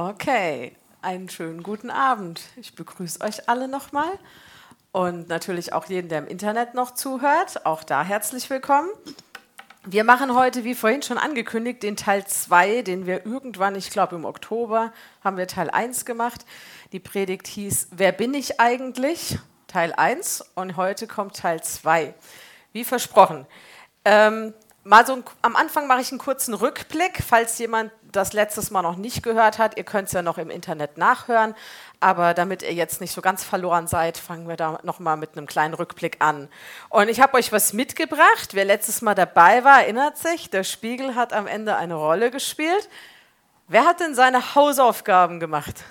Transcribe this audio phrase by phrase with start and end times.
[0.00, 2.40] Okay, einen schönen guten Abend.
[2.54, 4.12] Ich begrüße euch alle nochmal
[4.92, 7.66] und natürlich auch jeden, der im Internet noch zuhört.
[7.66, 8.88] Auch da herzlich willkommen.
[9.84, 14.14] Wir machen heute, wie vorhin schon angekündigt, den Teil 2, den wir irgendwann, ich glaube
[14.14, 14.92] im Oktober,
[15.24, 16.46] haben wir Teil 1 gemacht.
[16.92, 19.36] Die Predigt hieß Wer bin ich eigentlich?
[19.66, 22.14] Teil 1 und heute kommt Teil 2.
[22.70, 23.46] Wie versprochen.
[24.04, 24.54] Ähm,
[24.88, 28.80] mal so ein, am Anfang mache ich einen kurzen Rückblick, falls jemand das letztes Mal
[28.80, 29.76] noch nicht gehört hat.
[29.76, 31.54] Ihr könnt es ja noch im Internet nachhören.
[32.00, 35.46] Aber damit ihr jetzt nicht so ganz verloren seid, fangen wir da nochmal mit einem
[35.46, 36.48] kleinen Rückblick an.
[36.88, 38.54] Und ich habe euch was mitgebracht.
[38.54, 42.88] Wer letztes Mal dabei war, erinnert sich, der Spiegel hat am Ende eine Rolle gespielt.
[43.66, 45.84] Wer hat denn seine Hausaufgaben gemacht?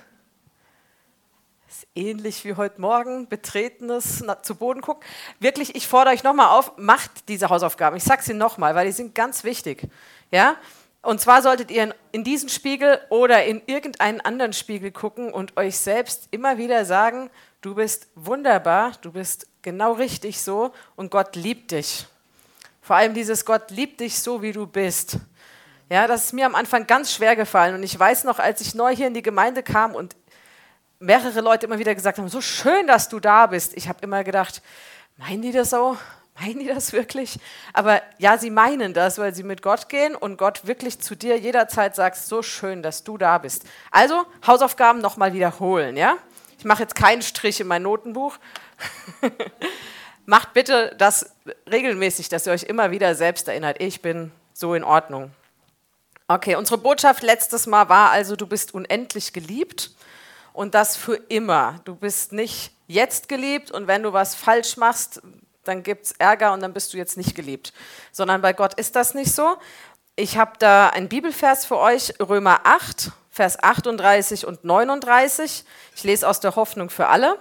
[1.97, 5.03] Ähnlich wie heute Morgen, betretenes zu Boden gucken.
[5.39, 7.97] Wirklich, ich fordere euch nochmal auf, macht diese Hausaufgaben.
[7.97, 9.89] Ich sage sie nochmal, weil die sind ganz wichtig.
[10.31, 10.55] Ja?
[11.01, 15.77] Und zwar solltet ihr in diesen Spiegel oder in irgendeinen anderen Spiegel gucken und euch
[15.77, 17.29] selbst immer wieder sagen,
[17.61, 22.05] du bist wunderbar, du bist genau richtig so und Gott liebt dich.
[22.81, 25.17] Vor allem dieses Gott liebt dich so, wie du bist.
[25.89, 28.75] Ja, das ist mir am Anfang ganz schwer gefallen und ich weiß noch, als ich
[28.75, 30.15] neu hier in die Gemeinde kam und
[30.99, 33.75] mehrere Leute immer wieder gesagt haben, so schön, dass du da bist.
[33.75, 34.61] Ich habe immer gedacht,
[35.17, 35.97] meinen die das so?
[36.39, 37.39] Meinen die das wirklich?
[37.73, 41.37] Aber ja, sie meinen das, weil sie mit Gott gehen und Gott wirklich zu dir
[41.37, 43.63] jederzeit sagt, so schön, dass du da bist.
[43.89, 46.17] Also Hausaufgaben nochmal wiederholen, ja?
[46.59, 48.37] Ich mache jetzt keinen Strich in mein Notenbuch.
[50.25, 51.31] Macht bitte das
[51.71, 55.31] regelmäßig, dass ihr euch immer wieder selbst erinnert, ich bin so in Ordnung.
[56.27, 59.91] Okay, unsere Botschaft letztes Mal war also, du bist unendlich geliebt
[60.57, 61.79] und das für immer.
[61.85, 65.21] Du bist nicht jetzt geliebt und wenn du was falsch machst,
[65.63, 67.73] dann gibt es Ärger und dann bist du jetzt nicht geliebt.
[68.11, 69.57] Sondern bei Gott ist das nicht so.
[70.15, 75.63] Ich habe da einen Bibelvers für euch, Römer 8, Vers 38 und 39.
[75.95, 77.37] Ich lese aus der Hoffnung für alle.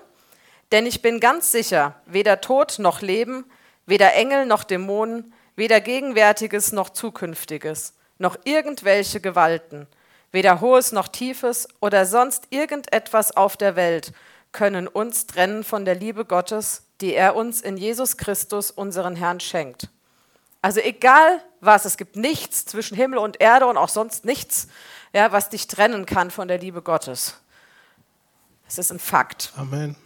[0.70, 3.46] Denn ich bin ganz sicher, weder Tod noch Leben,
[3.86, 9.86] weder Engel noch Dämonen, weder Gegenwärtiges noch Zukünftiges, noch irgendwelche Gewalten,
[10.36, 14.12] weder Hohes noch Tiefes oder sonst irgendetwas auf der Welt
[14.52, 19.40] können uns trennen von der Liebe Gottes, die er uns in Jesus Christus, unseren Herrn,
[19.40, 19.88] schenkt.
[20.60, 24.68] Also egal was, es gibt nichts zwischen Himmel und Erde und auch sonst nichts,
[25.14, 27.40] ja, was dich trennen kann von der Liebe Gottes.
[28.66, 29.54] Das ist ein Fakt.
[29.56, 29.96] Amen.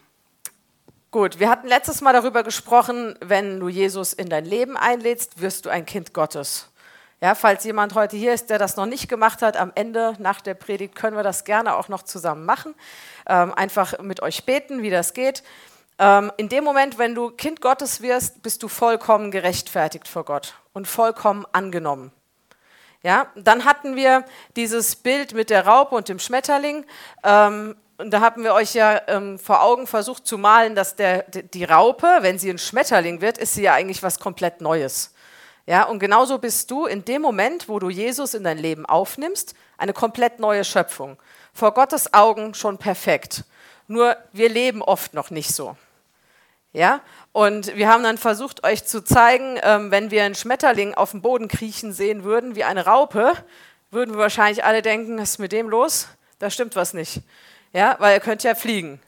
[1.10, 5.66] Gut, wir hatten letztes Mal darüber gesprochen, wenn du Jesus in dein Leben einlädst, wirst
[5.66, 6.68] du ein Kind Gottes.
[7.22, 10.40] Ja, falls jemand heute hier ist, der das noch nicht gemacht hat, am Ende nach
[10.40, 12.74] der Predigt können wir das gerne auch noch zusammen machen.
[13.28, 15.42] Ähm, einfach mit euch beten, wie das geht.
[15.98, 20.54] Ähm, in dem Moment, wenn du Kind Gottes wirst, bist du vollkommen gerechtfertigt vor Gott
[20.72, 22.10] und vollkommen angenommen.
[23.02, 24.24] Ja, dann hatten wir
[24.56, 26.86] dieses Bild mit der Raupe und dem Schmetterling.
[27.22, 31.24] Ähm, und da haben wir euch ja ähm, vor Augen versucht zu malen, dass der,
[31.24, 35.12] die Raupe, wenn sie ein Schmetterling wird, ist sie ja eigentlich was komplett Neues.
[35.70, 39.54] Ja, und genauso bist du in dem Moment, wo du Jesus in dein Leben aufnimmst,
[39.78, 41.16] eine komplett neue Schöpfung.
[41.54, 43.44] Vor Gottes Augen schon perfekt.
[43.86, 45.76] Nur wir leben oft noch nicht so.
[46.72, 47.02] Ja?
[47.30, 51.22] Und wir haben dann versucht, euch zu zeigen, ähm, wenn wir einen Schmetterling auf dem
[51.22, 53.34] Boden kriechen sehen würden, wie eine Raupe,
[53.92, 56.08] würden wir wahrscheinlich alle denken, was ist mit dem los?
[56.40, 57.20] Da stimmt was nicht.
[57.72, 59.00] Ja, weil ihr könnt ja fliegen.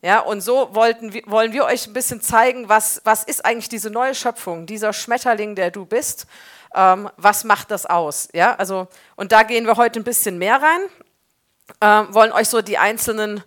[0.00, 3.90] Ja, und so wollten, wollen wir euch ein bisschen zeigen, was, was ist eigentlich diese
[3.90, 6.26] neue Schöpfung, dieser Schmetterling, der du bist,
[6.74, 8.28] ähm, was macht das aus?
[8.32, 8.86] Ja, also,
[9.16, 10.80] und da gehen wir heute ein bisschen mehr rein,
[11.80, 13.42] ähm, wollen euch so die einzelnen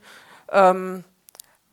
[0.51, 1.05] ähm,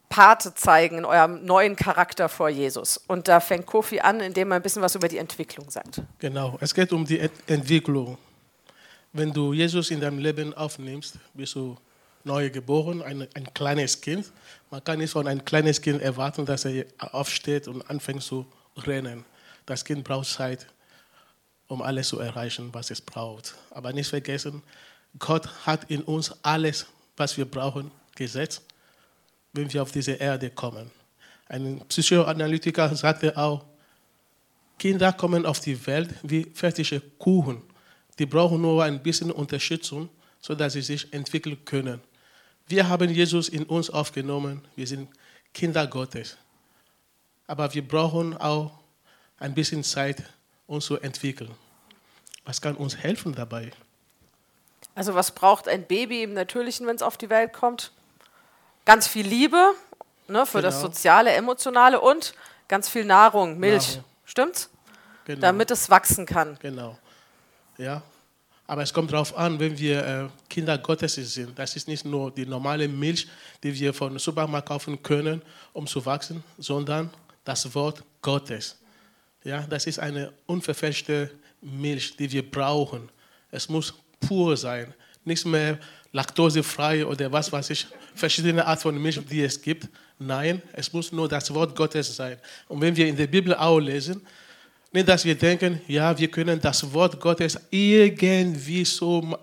[0.08, 2.98] Parte zeigen in eurem neuen Charakter vor Jesus.
[3.08, 6.02] Und da fängt Kofi an, indem er ein bisschen was über die Entwicklung sagt.
[6.18, 8.16] Genau, es geht um die Entwicklung.
[9.12, 11.76] Wenn du Jesus in deinem Leben aufnimmst, bist du
[12.28, 14.30] neu geboren, ein, ein kleines Kind.
[14.70, 18.46] Man kann nicht von einem kleines Kind erwarten, dass er aufsteht und anfängt zu
[18.76, 19.24] rennen.
[19.66, 20.66] Das Kind braucht Zeit,
[21.66, 23.54] um alles zu erreichen, was es braucht.
[23.70, 24.62] Aber nicht vergessen,
[25.18, 26.86] Gott hat in uns alles,
[27.16, 28.62] was wir brauchen, gesetzt
[29.52, 30.90] wenn wir auf diese Erde kommen.
[31.48, 33.64] Ein Psychoanalytiker sagte auch,
[34.78, 37.62] Kinder kommen auf die Welt wie fertige Kuchen.
[38.18, 40.08] Die brauchen nur ein bisschen Unterstützung,
[40.40, 42.00] sodass sie sich entwickeln können.
[42.68, 44.64] Wir haben Jesus in uns aufgenommen.
[44.76, 45.08] Wir sind
[45.52, 46.36] Kinder Gottes.
[47.46, 48.72] Aber wir brauchen auch
[49.38, 50.22] ein bisschen Zeit,
[50.66, 51.50] uns zu entwickeln.
[52.44, 53.70] Was kann uns helfen dabei?
[54.94, 57.92] Also was braucht ein Baby im Natürlichen, wenn es auf die Welt kommt?
[58.88, 59.74] ganz viel Liebe
[60.28, 60.62] ne, für genau.
[60.62, 62.32] das Soziale, Emotionale und
[62.68, 63.88] ganz viel Nahrung, Milch.
[63.88, 64.04] Nahrung.
[64.24, 64.70] Stimmt's?
[65.26, 65.42] Genau.
[65.42, 66.56] Damit es wachsen kann.
[66.60, 66.96] Genau.
[67.76, 68.00] Ja.
[68.68, 71.58] Aber es kommt darauf an, wenn wir äh, Kinder Gottes sind.
[71.58, 73.26] Das ist nicht nur die normale Milch,
[73.62, 75.40] die wir von Supermarkt kaufen können,
[75.72, 77.08] um zu wachsen, sondern
[77.44, 78.76] das Wort Gottes.
[79.42, 81.30] Ja, das ist eine unverfälschte
[81.62, 83.08] Milch, die wir brauchen.
[83.50, 84.92] Es muss pur sein,
[85.24, 85.78] nicht mehr
[86.12, 89.88] laktosefrei oder was weiß ich, verschiedene Art von Milch, die es gibt.
[90.18, 92.36] Nein, es muss nur das Wort Gottes sein.
[92.68, 94.20] Und wenn wir in der Bibel auch lesen,
[94.90, 99.38] nicht, dass wir denken, ja, wir können das Wort Gottes irgendwie so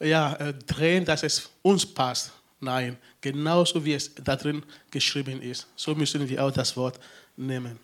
[0.00, 0.36] ja,
[0.66, 2.32] drehen, dass es uns passt.
[2.60, 5.66] Nein, genauso wie es da drin geschrieben ist.
[5.74, 6.98] So müssen wir auch das Wort
[7.36, 7.78] nehmen.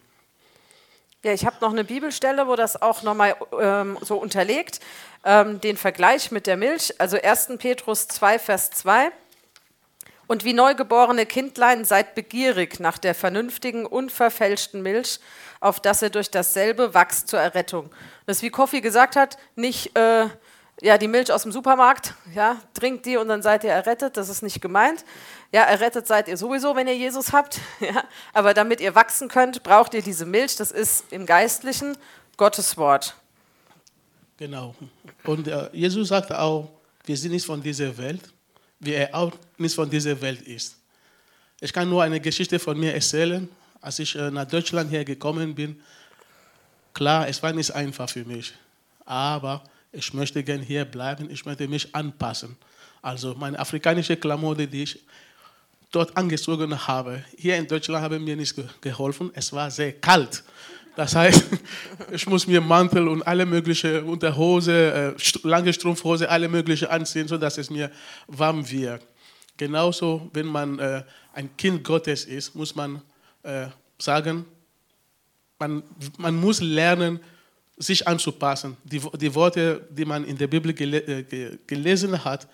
[1.24, 4.78] Ja, ich habe noch eine Bibelstelle, wo das auch nochmal ähm, so unterlegt,
[5.24, 6.94] ähm, den Vergleich mit der Milch.
[7.00, 7.54] Also 1.
[7.58, 9.10] Petrus 2, Vers 2.
[10.28, 15.18] Und wie neugeborene Kindlein seid begierig nach der vernünftigen, unverfälschten Milch,
[15.60, 17.90] auf dass ihr durch dasselbe wachst zur Errettung.
[18.26, 20.26] Das ist, wie Kofi gesagt hat, nicht äh,
[20.80, 24.28] ja, die Milch aus dem Supermarkt, ja, trinkt die und dann seid ihr errettet, das
[24.28, 25.04] ist nicht gemeint.
[25.52, 29.62] Ja, errettet seid ihr sowieso, wenn ihr Jesus habt, ja, aber damit ihr wachsen könnt,
[29.62, 31.96] braucht ihr diese Milch, das ist im Geistlichen
[32.36, 33.14] Gottes Wort.
[34.36, 34.74] Genau.
[35.24, 36.70] Und äh, Jesus sagt auch,
[37.04, 38.20] wir sind nicht von dieser Welt,
[38.78, 40.76] wie er auch nicht von dieser Welt ist.
[41.60, 43.48] Ich kann nur eine Geschichte von mir erzählen.
[43.80, 45.80] Als ich äh, nach Deutschland hergekommen bin,
[46.92, 48.52] klar, es war nicht einfach für mich,
[49.04, 52.56] aber ich möchte gerne hier bleiben, ich möchte mich anpassen.
[53.00, 55.00] Also meine afrikanische Klamotte, die ich
[55.90, 59.30] dort angezogen habe, hier in Deutschland haben mir nicht geholfen.
[59.34, 60.42] Es war sehr kalt.
[60.96, 61.44] Das heißt,
[62.12, 67.56] ich muss mir Mantel und alle möglichen Unterhose, äh, lange Strumpfhose, alle möglichen anziehen, sodass
[67.56, 67.90] es mir
[68.26, 69.06] warm wird.
[69.56, 71.02] Genauso, wenn man äh,
[71.32, 73.00] ein Kind Gottes ist, muss man
[73.48, 73.68] äh,
[73.98, 74.44] sagen,
[75.58, 75.82] man,
[76.18, 77.18] man muss lernen,
[77.78, 78.76] sich anzupassen.
[78.84, 82.46] Die, die Worte, die man in der Bibel gele, äh, gelesen hat,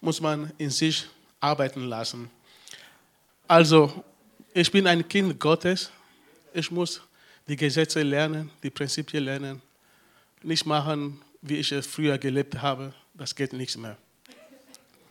[0.00, 1.06] muss man in sich
[1.40, 2.30] arbeiten lassen.
[3.48, 4.04] Also,
[4.52, 5.90] ich bin ein Kind Gottes.
[6.52, 7.00] Ich muss
[7.48, 9.62] die Gesetze lernen, die Prinzipien lernen,
[10.42, 12.92] nicht machen, wie ich es früher gelebt habe.
[13.14, 13.96] Das geht nichts mehr.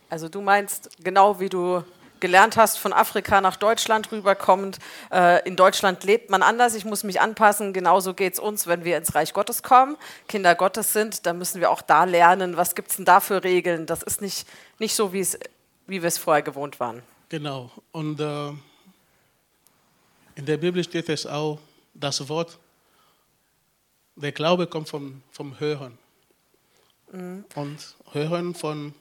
[0.08, 1.84] Also du meinst, genau wie du
[2.20, 4.78] gelernt hast, von Afrika nach Deutschland rüberkommend,
[5.12, 8.84] äh, in Deutschland lebt man anders, ich muss mich anpassen, genauso geht es uns, wenn
[8.84, 9.96] wir ins Reich Gottes kommen,
[10.28, 13.44] Kinder Gottes sind, dann müssen wir auch da lernen, was gibt es denn da für
[13.44, 14.46] Regeln, das ist nicht,
[14.78, 15.26] nicht so, wie
[15.86, 17.02] wir es vorher gewohnt waren.
[17.28, 18.48] Genau, und äh,
[20.34, 21.58] in der Bibel steht es auch,
[21.94, 22.58] das Wort,
[24.16, 25.98] der Glaube kommt vom, vom Hören.
[27.12, 27.44] Mhm.
[27.54, 28.94] Und Hören von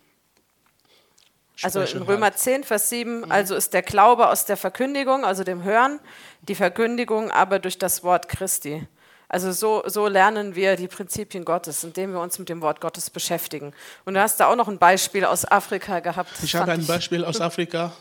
[1.63, 3.31] also in Römer 10, Vers 7, mhm.
[3.31, 6.00] also ist der Glaube aus der Verkündigung, also dem Hören,
[6.42, 8.88] die Verkündigung aber durch das Wort Christi.
[9.30, 13.09] Also so, so lernen wir die Prinzipien Gottes, indem wir uns mit dem Wort Gottes
[13.09, 13.74] beschäftigen.
[14.06, 16.31] Und du hast da auch noch ein Beispiel aus Afrika gehabt.
[16.42, 17.94] Ich habe ein Beispiel aus Afrika.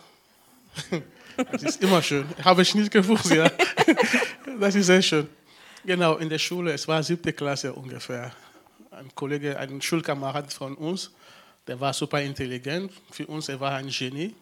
[1.53, 2.25] Das ist immer schön.
[2.43, 3.50] Habe ich nicht gewusst, ja.
[4.58, 5.29] Das ist sehr schön.
[5.85, 8.32] Genau, in der Schule, es war siebte Klasse ungefähr.
[8.91, 11.11] Ein Kollege, ein Schulkamerad von uns,
[11.67, 12.93] der war super intelligent.
[13.11, 14.35] Für uns, er war ein Genie.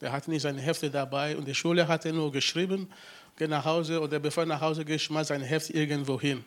[0.00, 2.88] Der hatte nicht seine Hefte dabei und die Schule hat er nur geschrieben,
[3.36, 6.44] geh nach Hause oder bevor er nach Hause geht, schmeißt seine Hefte irgendwo hin.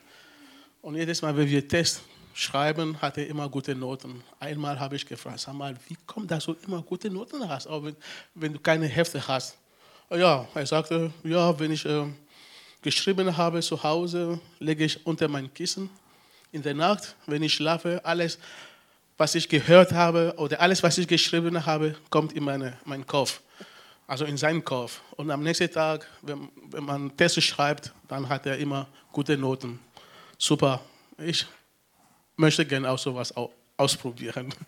[0.82, 2.02] Und jedes Mal, wenn wir Tests
[2.34, 4.22] schreiben, hat er immer gute Noten.
[4.40, 7.68] Einmal habe ich gefragt, sag mal, wie kommt das, dass du immer gute Noten hast,
[7.68, 7.96] auch wenn,
[8.36, 9.58] wenn du keine Hefte hast?
[10.10, 12.06] Ja, er sagte, ja, wenn ich äh,
[12.82, 15.90] geschrieben habe zu Hause, lege ich unter mein Kissen.
[16.52, 18.38] In der Nacht, wenn ich schlafe, alles,
[19.18, 23.42] was ich gehört habe oder alles, was ich geschrieben habe, kommt in meine, meinen Kopf.
[24.06, 25.02] Also in seinen Kopf.
[25.18, 29.80] Und am nächsten Tag, wenn, wenn man Tests schreibt, dann hat er immer gute Noten.
[30.38, 30.82] Super.
[31.18, 31.46] Ich
[32.38, 33.34] möchte gerne auch sowas
[33.76, 34.54] ausprobieren.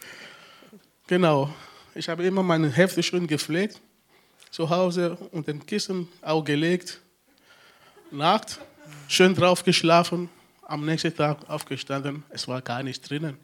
[1.07, 1.51] Genau.
[1.95, 3.81] Ich habe immer meine Hefte schön gepflegt
[4.51, 6.99] zu Hause unter dem Kissen auch gelegt.
[8.11, 8.59] Nacht,
[9.07, 10.29] schön drauf geschlafen,
[10.63, 13.37] am nächsten Tag aufgestanden, es war gar nichts drinnen.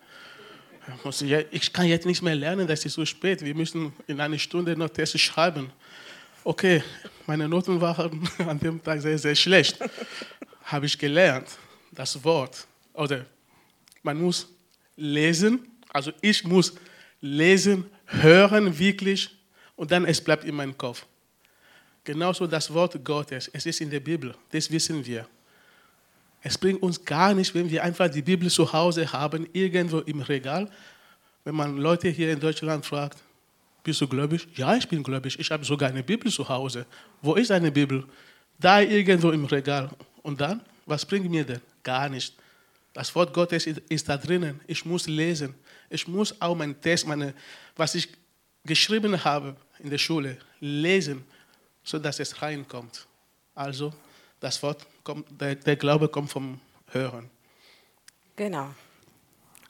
[1.51, 4.75] Ich kann jetzt nicht mehr lernen, das ist so spät, wir müssen in einer Stunde
[4.75, 5.71] noch Tests schreiben.
[6.43, 6.83] Okay,
[7.25, 9.79] meine Noten waren an dem Tag sehr, sehr schlecht.
[10.63, 11.47] Habe ich gelernt,
[11.91, 13.25] das Wort, oder
[14.03, 14.47] man muss
[14.95, 16.73] lesen, also ich muss
[17.21, 19.29] lesen, hören wirklich
[19.75, 21.05] und dann es bleibt in meinem Kopf.
[22.03, 25.27] Genauso das Wort Gottes, es ist in der Bibel, das wissen wir.
[26.47, 30.21] Es bringt uns gar nicht, wenn wir einfach die Bibel zu Hause haben, irgendwo im
[30.21, 30.69] Regal.
[31.43, 33.17] Wenn man Leute hier in Deutschland fragt,
[33.83, 34.47] bist du gläubig?
[34.53, 35.39] Ja, ich bin gläubig.
[35.39, 36.85] Ich habe sogar eine Bibel zu Hause.
[37.19, 38.05] Wo ist eine Bibel?
[38.59, 39.89] Da irgendwo im Regal.
[40.21, 41.61] Und dann, was bringt mir denn?
[41.81, 42.35] Gar nicht.
[42.93, 44.59] Das Wort Gottes ist da drinnen.
[44.67, 45.55] Ich muss lesen.
[45.89, 47.33] Ich muss auch meinen Test, meine,
[47.75, 48.07] was ich
[48.63, 51.23] geschrieben habe in der Schule, lesen,
[51.83, 53.07] sodass es reinkommt.
[53.55, 53.91] Also,
[54.39, 56.59] das Wort kommt, der, der Glaube kommt vom
[56.91, 57.29] Hören.
[58.35, 58.67] Genau.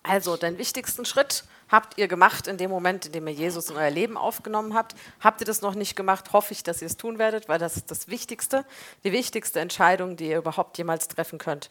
[0.03, 3.75] Also, den wichtigsten Schritt habt ihr gemacht in dem Moment, in dem ihr Jesus in
[3.75, 4.95] euer Leben aufgenommen habt.
[5.19, 7.75] Habt ihr das noch nicht gemacht, hoffe ich, dass ihr es tun werdet, weil das
[7.75, 8.65] ist das Wichtigste,
[9.03, 11.69] die wichtigste Entscheidung, die ihr überhaupt jemals treffen könnt.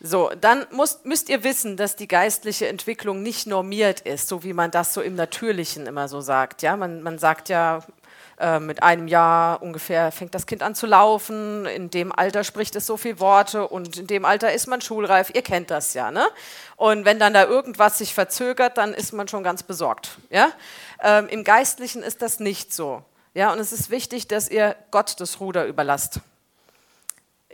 [0.00, 4.52] So, dann müsst, müsst ihr wissen, dass die geistliche Entwicklung nicht normiert ist, so wie
[4.52, 6.62] man das so im Natürlichen immer so sagt.
[6.62, 7.84] Ja, man, man sagt ja,
[8.38, 12.74] äh, mit einem Jahr ungefähr fängt das Kind an zu laufen, in dem Alter spricht
[12.76, 15.30] es so viele Worte und in dem Alter ist man schulreif.
[15.34, 16.26] Ihr kennt das ja, ne?
[16.76, 20.18] Und wenn dann da irgendwas sich verzögert, dann ist man schon ganz besorgt.
[20.30, 20.50] Ja?
[21.02, 23.04] Ähm, Im Geistlichen ist das nicht so.
[23.34, 26.20] Ja, und es ist wichtig, dass ihr Gott das Ruder überlasst.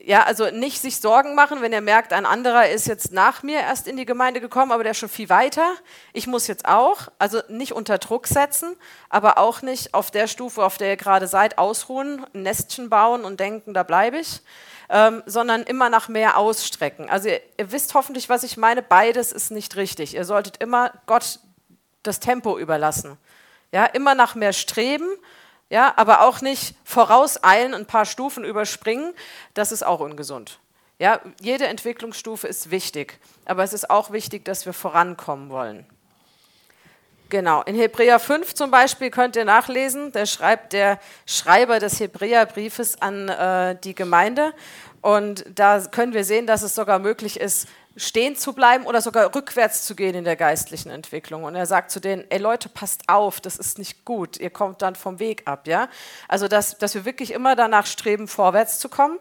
[0.04, 3.60] Ja, also nicht sich Sorgen machen, wenn ihr merkt, ein anderer ist jetzt nach mir
[3.60, 5.74] erst in die Gemeinde gekommen, aber der ist schon viel weiter.
[6.12, 7.08] Ich muss jetzt auch.
[7.18, 8.76] Also nicht unter Druck setzen,
[9.08, 13.24] aber auch nicht auf der Stufe, auf der ihr gerade seid, ausruhen, ein Nestchen bauen
[13.24, 14.40] und denken, da bleibe ich,
[14.88, 17.10] ähm, sondern immer nach mehr ausstrecken.
[17.10, 18.82] Also ihr, ihr wisst hoffentlich, was ich meine.
[18.82, 20.14] Beides ist nicht richtig.
[20.14, 21.40] Ihr solltet immer Gott
[22.02, 23.18] das Tempo überlassen.
[23.72, 25.08] Ja, immer nach mehr streben
[25.70, 29.12] ja, aber auch nicht vorauseilen, ein paar Stufen überspringen,
[29.54, 30.58] das ist auch ungesund.
[30.98, 35.86] Ja, jede Entwicklungsstufe ist wichtig, aber es ist auch wichtig, dass wir vorankommen wollen.
[37.30, 43.02] Genau, in Hebräer 5 zum Beispiel könnt ihr nachlesen, da schreibt der Schreiber des Hebräerbriefes
[43.02, 44.54] an äh, die Gemeinde.
[45.02, 49.34] Und da können wir sehen, dass es sogar möglich ist, stehen zu bleiben oder sogar
[49.34, 51.44] rückwärts zu gehen in der geistlichen Entwicklung.
[51.44, 54.82] Und er sagt zu denen, ey Leute, passt auf, das ist nicht gut, ihr kommt
[54.82, 55.66] dann vom Weg ab.
[55.66, 55.88] Ja?
[56.28, 59.18] Also, dass, dass wir wirklich immer danach streben, vorwärts zu kommen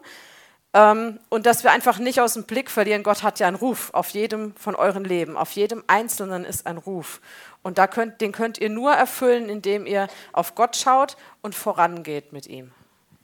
[0.74, 3.90] ähm, und dass wir einfach nicht aus dem Blick verlieren, Gott hat ja einen Ruf
[3.92, 7.20] auf jedem von euren Leben, auf jedem Einzelnen ist ein Ruf.
[7.62, 12.32] Und da könnt, den könnt ihr nur erfüllen, indem ihr auf Gott schaut und vorangeht
[12.32, 12.70] mit ihm.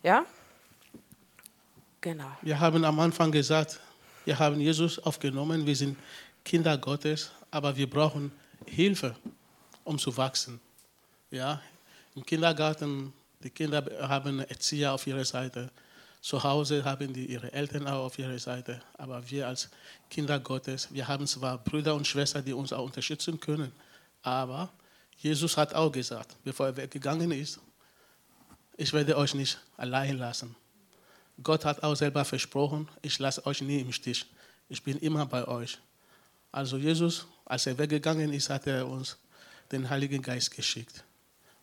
[0.03, 0.25] Ja?
[2.01, 2.31] Genau.
[2.43, 3.81] Wir haben am Anfang gesagt,
[4.25, 5.99] wir haben Jesus aufgenommen, wir sind
[6.45, 8.33] Kinder Gottes, aber wir brauchen
[8.67, 9.15] Hilfe,
[9.85, 10.61] um zu wachsen.
[11.31, 11.61] Ja,
[12.15, 13.13] Im Kindergarten,
[13.43, 15.71] die Kinder haben Erzieher auf ihrer Seite.
[16.21, 18.81] Zu Hause haben die ihre Eltern auch auf ihrer Seite.
[18.97, 19.69] Aber wir als
[20.09, 23.73] Kinder Gottes, wir haben zwar Brüder und Schwestern, die uns auch unterstützen können.
[24.23, 24.71] Aber
[25.19, 27.61] Jesus hat auch gesagt, bevor er weggegangen ist,
[28.77, 30.57] ich werde euch nicht allein lassen.
[31.43, 34.27] Gott hat auch selber versprochen, ich lasse euch nie im Stich.
[34.69, 35.79] Ich bin immer bei euch.
[36.53, 39.19] Also Jesus, als er weggegangen ist, hat er uns
[39.73, 41.05] den Heiligen Geist geschickt.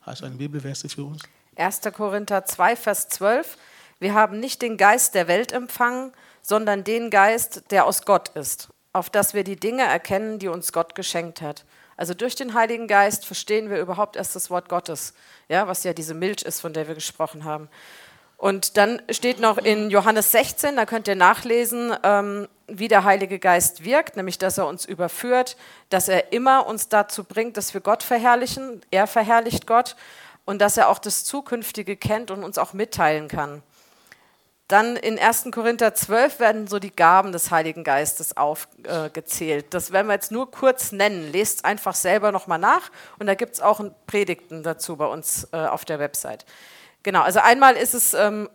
[0.02, 1.22] Hast du ein Bibelvers für uns?
[1.56, 1.82] 1.
[1.94, 3.58] Korinther 2, Vers 12.
[4.00, 6.12] Wir haben nicht den Geist der Welt empfangen,
[6.42, 10.74] sondern den Geist, der aus Gott ist, auf dass wir die Dinge erkennen, die uns
[10.74, 11.66] Gott geschenkt hat.
[11.98, 15.14] Also durch den Heiligen Geist verstehen wir überhaupt erst das Wort Gottes,
[15.50, 17.70] ja, was ja diese Milch ist, von der wir gesprochen haben.
[18.42, 23.38] Und dann steht noch in Johannes 16, da könnt ihr nachlesen, ähm, wie der Heilige
[23.38, 25.58] Geist wirkt, nämlich dass er uns überführt,
[25.90, 29.96] dass er immer uns dazu bringt, dass wir Gott verherrlichen, er verherrlicht Gott
[30.44, 33.62] und dass er auch das Zukünftige kennt und uns auch mitteilen kann.
[34.68, 35.50] Dann in 1.
[35.52, 39.66] Korinther 12 werden so die Gaben des Heiligen Geistes aufgezählt.
[39.66, 41.32] Äh, das werden wir jetzt nur kurz nennen.
[41.32, 45.58] Lest einfach selber nochmal nach und da gibt es auch Predigten dazu bei uns äh,
[45.58, 46.44] auf der Website.
[47.04, 48.50] Genau, also einmal ist es ähm,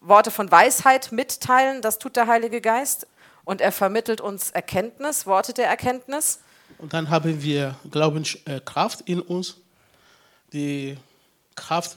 [0.00, 3.06] Worte von Weisheit mitteilen, das tut der Heilige Geist.
[3.44, 6.40] Und er vermittelt uns Erkenntnis, Worte der Erkenntnis.
[6.76, 9.56] Und dann haben wir Glaubenskraft äh, in uns,
[10.52, 10.96] die
[11.54, 11.96] Kraft,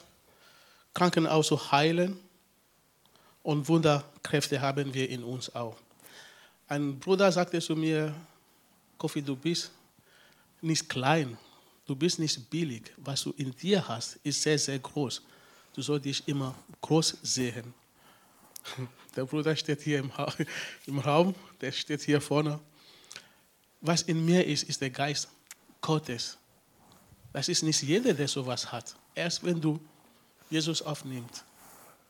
[0.93, 2.19] Kranken auch zu heilen.
[3.43, 5.75] Und Wunderkräfte haben wir in uns auch.
[6.67, 8.13] Ein Bruder sagte zu mir,
[8.97, 9.71] Kofi, du bist
[10.61, 11.37] nicht klein,
[11.85, 12.93] du bist nicht billig.
[12.97, 15.21] Was du in dir hast, ist sehr, sehr groß.
[15.73, 17.73] Du sollst dich immer groß sehen.
[19.15, 19.99] Der Bruder steht hier
[20.85, 22.59] im, Raum, der steht hier vorne.
[23.81, 25.27] Was in mir ist, ist der Geist
[25.81, 26.37] Gottes.
[27.33, 28.95] Das ist nicht jeder, der sowas hat.
[29.15, 29.79] Erst wenn du
[30.49, 31.43] Jesus aufnimmst,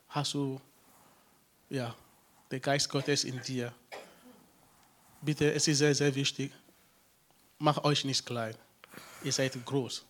[0.10, 0.60] hast du
[1.70, 1.96] ja,
[2.52, 3.74] den Geist Gottes in dir.
[5.22, 6.52] Bitte, es ist sehr, sehr wichtig.
[7.60, 8.56] Macht euch nicht klein.
[9.24, 10.04] Ihr seid groß.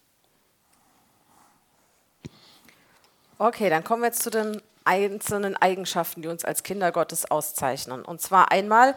[3.44, 8.06] Okay, dann kommen wir jetzt zu den einzelnen Eigenschaften, die uns als Kinder Gottes auszeichnen.
[8.06, 8.96] Und zwar einmal,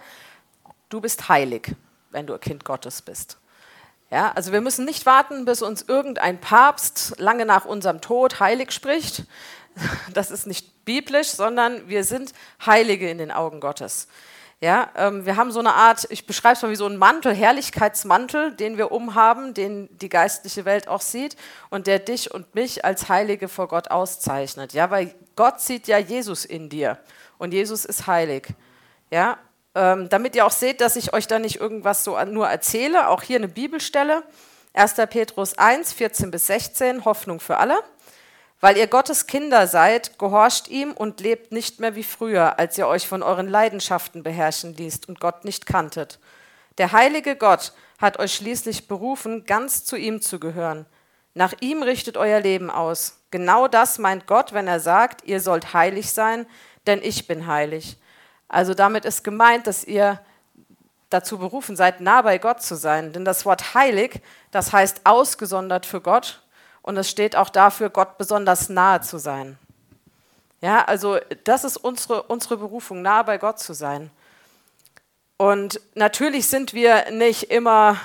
[0.90, 1.74] du bist heilig,
[2.10, 3.38] wenn du Kind Gottes bist.
[4.10, 8.72] Ja, also wir müssen nicht warten, bis uns irgendein Papst lange nach unserem Tod heilig
[8.72, 9.24] spricht.
[10.12, 12.34] Das ist nicht biblisch, sondern wir sind
[12.66, 14.08] Heilige in den Augen Gottes.
[14.60, 17.34] Ja, ähm, wir haben so eine Art, ich beschreibe es mal wie so einen Mantel,
[17.34, 21.36] Herrlichkeitsmantel, den wir umhaben, den die geistliche Welt auch sieht
[21.70, 24.72] und der dich und mich als Heilige vor Gott auszeichnet.
[24.72, 26.98] Ja, weil Gott sieht ja Jesus in dir
[27.38, 28.48] und Jesus ist heilig.
[29.10, 29.38] Ja,
[29.74, 33.22] ähm, damit ihr auch seht, dass ich euch da nicht irgendwas so nur erzähle, auch
[33.22, 34.22] hier eine Bibelstelle,
[34.72, 34.94] 1.
[35.10, 37.76] Petrus 1, 14 bis 16, Hoffnung für alle.
[38.64, 42.88] Weil ihr Gottes Kinder seid, gehorcht ihm und lebt nicht mehr wie früher, als ihr
[42.88, 46.18] euch von euren Leidenschaften beherrschen ließt und Gott nicht kanntet.
[46.78, 50.86] Der heilige Gott hat euch schließlich berufen, ganz zu ihm zu gehören.
[51.34, 53.18] Nach ihm richtet euer Leben aus.
[53.30, 56.46] Genau das meint Gott, wenn er sagt, ihr sollt heilig sein,
[56.86, 57.98] denn ich bin heilig.
[58.48, 60.20] Also damit ist gemeint, dass ihr
[61.10, 63.12] dazu berufen seid, nah bei Gott zu sein.
[63.12, 66.40] Denn das Wort heilig, das heißt ausgesondert für Gott
[66.84, 69.58] und es steht auch dafür, Gott besonders nahe zu sein.
[70.60, 74.10] Ja, also das ist unsere, unsere Berufung, nah bei Gott zu sein.
[75.38, 77.96] Und natürlich sind wir nicht immer,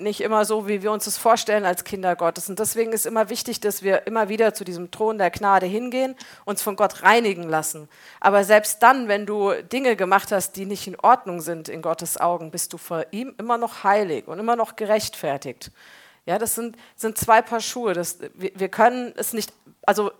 [0.00, 2.48] nicht immer so, wie wir uns das vorstellen als Kinder Gottes.
[2.48, 6.16] Und deswegen ist immer wichtig, dass wir immer wieder zu diesem Thron der Gnade hingehen,
[6.44, 7.88] uns von Gott reinigen lassen.
[8.18, 12.20] Aber selbst dann, wenn du Dinge gemacht hast, die nicht in Ordnung sind in Gottes
[12.20, 15.70] Augen, bist du vor ihm immer noch heilig und immer noch gerechtfertigt.
[16.26, 17.92] Ja, das sind, sind zwei Paar Schuhe.
[17.92, 19.52] Das, wir, wir können es nicht,
[19.82, 20.10] also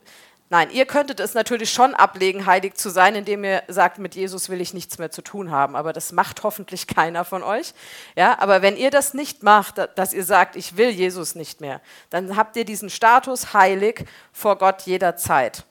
[0.50, 4.50] nein, ihr könntet es natürlich schon ablegen, heilig zu sein, indem ihr sagt, mit Jesus
[4.50, 5.76] will ich nichts mehr zu tun haben.
[5.76, 7.72] Aber das macht hoffentlich keiner von euch.
[8.16, 11.80] Ja, aber wenn ihr das nicht macht, dass ihr sagt, ich will Jesus nicht mehr,
[12.10, 15.64] dann habt ihr diesen Status heilig vor Gott jederzeit.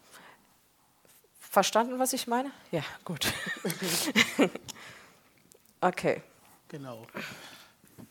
[1.39, 2.49] Verstanden, was ich meine?
[2.71, 3.31] Ja, gut.
[5.81, 6.23] okay.
[6.69, 7.05] Genau.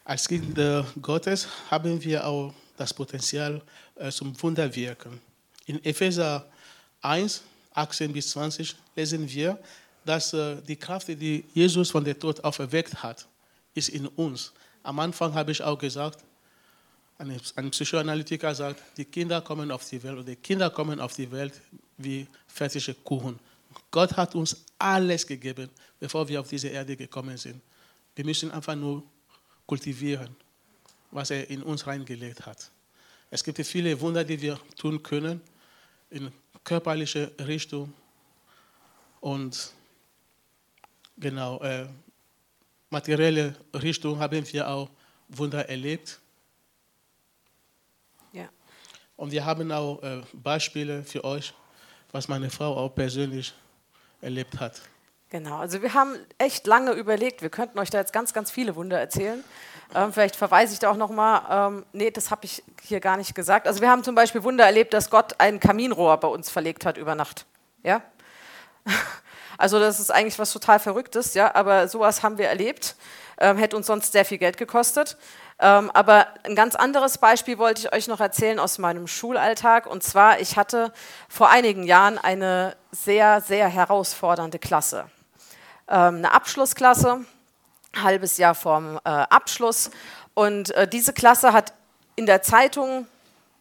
[0.04, 3.62] Als Kinder Gottes haben wir auch das Potenzial
[3.96, 5.20] äh, zum Wunderwirken.
[5.66, 6.46] In Epheser
[7.00, 7.42] 1,
[7.74, 9.58] 18 bis 20 lesen wir,
[10.04, 13.26] dass äh, die Kraft, die Jesus von der Tod auferweckt hat,
[13.74, 14.52] ist in uns.
[14.82, 16.24] Am Anfang habe ich auch gesagt,
[17.18, 21.30] ein Psychoanalytiker sagt, die Kinder kommen auf die Welt und die Kinder kommen auf die
[21.30, 21.60] Welt
[21.96, 23.38] wie fertige Kuchen.
[23.90, 27.60] Gott hat uns alles gegeben, bevor wir auf diese Erde gekommen sind.
[28.16, 29.02] Wir müssen einfach nur
[29.72, 30.36] kultivieren,
[31.10, 32.70] was er in uns reingelegt hat.
[33.30, 35.40] Es gibt viele Wunder, die wir tun können
[36.10, 36.30] in
[36.62, 37.90] körperlicher Richtung
[39.22, 39.72] und
[41.16, 41.86] genau äh,
[42.90, 44.90] materielle Richtung haben wir auch
[45.28, 46.20] Wunder erlebt.
[48.34, 48.50] Ja.
[49.16, 51.54] Und wir haben auch äh, Beispiele für euch,
[52.10, 53.54] was meine Frau auch persönlich
[54.20, 54.82] erlebt hat.
[55.32, 58.76] Genau, also wir haben echt lange überlegt, wir könnten euch da jetzt ganz, ganz viele
[58.76, 59.42] Wunder erzählen.
[59.94, 63.34] Ähm, vielleicht verweise ich da auch nochmal, ähm, nee, das habe ich hier gar nicht
[63.34, 63.66] gesagt.
[63.66, 66.98] Also wir haben zum Beispiel Wunder erlebt, dass Gott ein Kaminrohr bei uns verlegt hat
[66.98, 67.46] über Nacht.
[67.82, 68.02] Ja?
[69.58, 72.96] Also das ist eigentlich was total Verrücktes, ja, aber sowas haben wir erlebt.
[73.38, 75.16] Ähm, hätte uns sonst sehr viel Geld gekostet.
[75.60, 79.86] Ähm, aber ein ganz anderes Beispiel wollte ich euch noch erzählen aus meinem Schulalltag.
[79.86, 80.92] Und zwar, ich hatte
[81.28, 85.04] vor einigen Jahren eine sehr, sehr herausfordernde Klasse.
[85.88, 87.24] Ähm, eine Abschlussklasse,
[88.00, 89.90] halbes Jahr vorm äh, Abschluss.
[90.34, 91.72] Und äh, diese Klasse hat
[92.16, 93.06] in der Zeitung,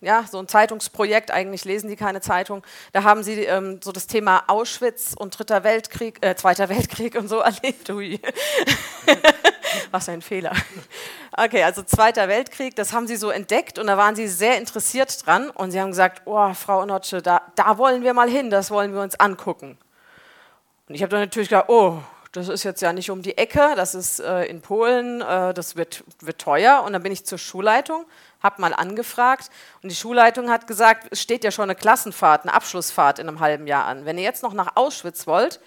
[0.02, 4.08] ja, so ein Zeitungsprojekt, eigentlich lesen die keine Zeitung, da haben sie ähm, so das
[4.08, 7.90] Thema Auschwitz und Dritter Weltkrieg, äh, Zweiter Weltkrieg und so erlebt.
[7.90, 8.20] Ui.
[9.92, 10.54] Was ein Fehler.
[11.38, 15.26] Okay, also Zweiter Weltkrieg, das haben sie so entdeckt und da waren sie sehr interessiert
[15.26, 18.72] dran und sie haben gesagt, oh, Frau Onotsche, da, da wollen wir mal hin, das
[18.72, 19.78] wollen wir uns angucken.
[20.92, 22.00] Und ich habe dann natürlich gedacht, oh,
[22.34, 25.78] das ist jetzt ja nicht um die Ecke, das ist äh, in Polen, äh, das
[25.78, 26.84] wird, wird teuer.
[26.84, 28.06] Und dann bin ich zur Schulleitung,
[28.44, 29.50] habe mal angefragt
[29.82, 33.40] und die Schulleitung hat gesagt, es steht ja schon eine Klassenfahrt, eine Abschlussfahrt in einem
[33.40, 34.04] halben Jahr an.
[34.04, 35.62] Wenn ihr jetzt noch nach Auschwitz wollt,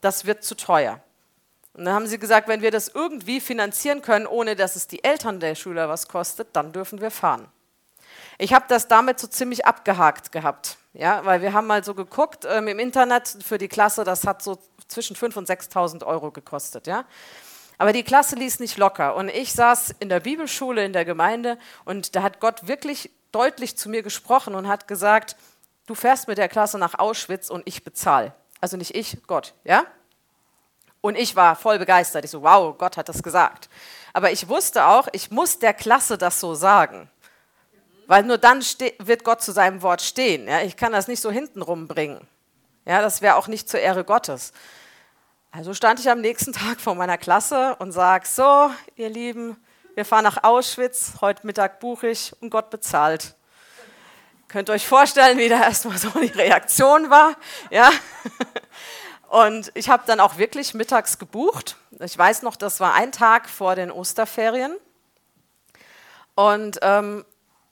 [0.00, 1.00] das wird zu teuer.
[1.74, 5.04] Und dann haben sie gesagt, wenn wir das irgendwie finanzieren können, ohne dass es die
[5.04, 7.48] Eltern der Schüler was kostet, dann dürfen wir fahren.
[8.38, 12.46] Ich habe das damit so ziemlich abgehakt gehabt, ja, weil wir haben mal so geguckt
[12.48, 16.86] ähm, im Internet für die Klasse, das hat so zwischen 5.000 und 6.000 Euro gekostet,
[16.86, 17.04] ja.
[17.78, 21.58] Aber die Klasse ließ nicht locker und ich saß in der Bibelschule in der Gemeinde
[21.84, 25.36] und da hat Gott wirklich deutlich zu mir gesprochen und hat gesagt,
[25.86, 28.34] du fährst mit der Klasse nach Auschwitz und ich bezahle.
[28.60, 29.84] Also nicht ich, Gott, ja?
[31.00, 32.24] Und ich war voll begeistert.
[32.24, 33.70] Ich so, wow, Gott hat das gesagt.
[34.12, 37.08] Aber ich wusste auch, ich muss der Klasse das so sagen.
[38.10, 38.58] Weil nur dann
[38.98, 40.48] wird Gott zu seinem Wort stehen.
[40.48, 40.62] Ja?
[40.62, 42.26] Ich kann das nicht so hintenrum bringen.
[42.84, 44.52] Ja, das wäre auch nicht zur Ehre Gottes.
[45.52, 49.56] Also stand ich am nächsten Tag vor meiner Klasse und sage, so, ihr Lieben,
[49.94, 53.36] wir fahren nach Auschwitz, heute Mittag buche ich und Gott bezahlt.
[54.48, 57.36] Könnt ihr euch vorstellen, wie da erstmal so die Reaktion war?
[57.70, 57.92] Ja?
[59.28, 61.76] Und ich habe dann auch wirklich mittags gebucht.
[62.00, 64.76] Ich weiß noch, das war ein Tag vor den Osterferien.
[66.34, 67.24] Und ähm,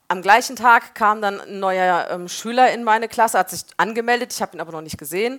[0.09, 4.33] am gleichen Tag kam dann ein neuer ähm, Schüler in meine Klasse, hat sich angemeldet,
[4.33, 5.39] ich habe ihn aber noch nicht gesehen.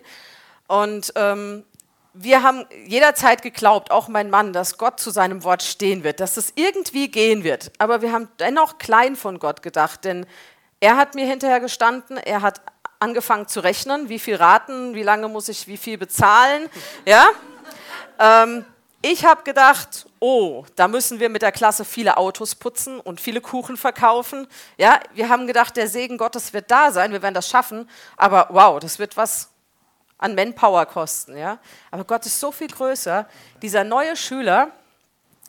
[0.68, 1.66] Und ähm,
[2.14, 6.38] wir haben jederzeit geglaubt, auch mein Mann, dass Gott zu seinem Wort stehen wird, dass
[6.38, 7.72] es irgendwie gehen wird.
[7.80, 10.26] Aber wir haben dennoch klein von Gott gedacht, denn
[10.80, 12.62] er hat mir hinterher gestanden, er hat
[13.00, 16.70] angefangen zu rechnen, wie viel Raten, wie lange muss ich wie viel bezahlen.
[17.06, 17.28] Ja?
[18.20, 18.66] Ähm,
[19.02, 23.40] ich habe gedacht, oh, da müssen wir mit der Klasse viele Autos putzen und viele
[23.40, 24.48] Kuchen verkaufen.
[24.78, 27.90] Ja, wir haben gedacht, der Segen Gottes wird da sein, wir werden das schaffen.
[28.18, 29.50] Aber wow, das wird was
[30.18, 31.38] an Manpower kosten.
[31.38, 31.60] Ja?
[31.92, 33.26] Aber Gott ist so viel größer.
[33.62, 34.72] Dieser neue Schüler,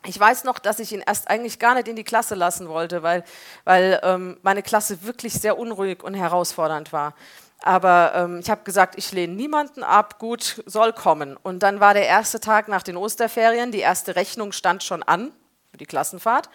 [0.07, 3.03] ich weiß noch, dass ich ihn erst eigentlich gar nicht in die Klasse lassen wollte,
[3.03, 3.25] weil,
[3.65, 7.15] weil ähm, meine Klasse wirklich sehr unruhig und herausfordernd war.
[7.63, 11.37] Aber ähm, ich habe gesagt, ich lehne niemanden ab, gut, soll kommen.
[11.37, 15.33] Und dann war der erste Tag nach den Osterferien, die erste Rechnung stand schon an
[15.71, 16.49] für die Klassenfahrt.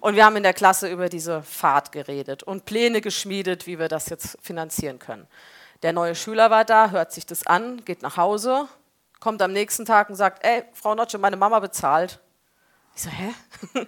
[0.00, 3.88] Und wir haben in der Klasse über diese Fahrt geredet und Pläne geschmiedet, wie wir
[3.88, 5.26] das jetzt finanzieren können.
[5.82, 8.68] Der neue Schüler war da, hört sich das an, geht nach Hause,
[9.18, 12.20] kommt am nächsten Tag und sagt, ey, Frau Notsche, meine Mama bezahlt.
[12.94, 13.34] Ich so, hä?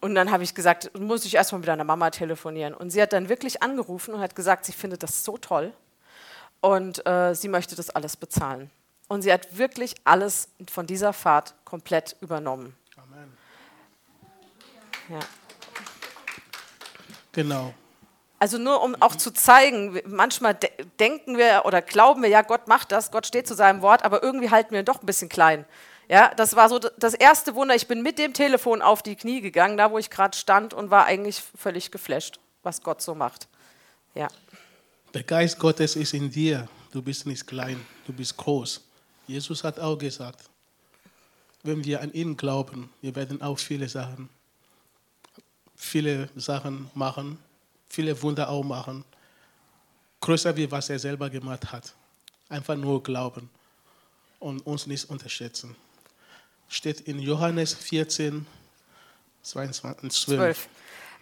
[0.00, 2.74] Und dann habe ich gesagt, muss ich erstmal mit deiner Mama telefonieren.
[2.74, 5.72] Und sie hat dann wirklich angerufen und hat gesagt, sie findet das so toll
[6.60, 8.70] und äh, sie möchte das alles bezahlen.
[9.08, 12.76] Und sie hat wirklich alles von dieser Fahrt komplett übernommen.
[12.96, 13.36] Amen.
[15.08, 15.20] Ja.
[17.32, 17.74] Genau.
[18.38, 22.68] Also nur um auch zu zeigen, manchmal de denken wir oder glauben wir, ja, Gott
[22.68, 25.28] macht das, Gott steht zu seinem Wort, aber irgendwie halten wir ihn doch ein bisschen
[25.28, 25.66] klein.
[26.10, 27.74] Ja, das war so das erste Wunder.
[27.74, 30.90] Ich bin mit dem Telefon auf die Knie gegangen, da wo ich gerade stand und
[30.90, 33.46] war eigentlich völlig geflasht, was Gott so macht.
[34.14, 34.28] Ja.
[35.14, 36.68] Der Geist Gottes ist in dir.
[36.92, 38.80] Du bist nicht klein, du bist groß.
[39.28, 40.40] Jesus hat auch gesagt,
[41.62, 44.28] wenn wir an ihn glauben, wir werden auch viele Sachen,
[45.76, 47.38] viele Sachen machen
[47.90, 49.04] viele Wunder auch machen.
[50.20, 51.92] Größer wie was er selber gemacht hat.
[52.48, 53.50] Einfach nur glauben
[54.38, 55.76] und uns nicht unterschätzen.
[56.70, 58.46] Steht in Johannes 14,
[59.42, 60.38] 22, 12.
[60.38, 60.68] 12.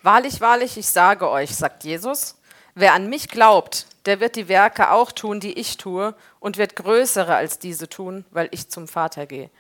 [0.03, 2.37] Wahrlich, wahrlich, ich sage euch, sagt Jesus,
[2.77, 6.77] wer an mich glaubt, der wird die Werke auch tun, die ich tue, und wird
[6.77, 9.51] größere als diese tun, weil ich zum Vater gehe.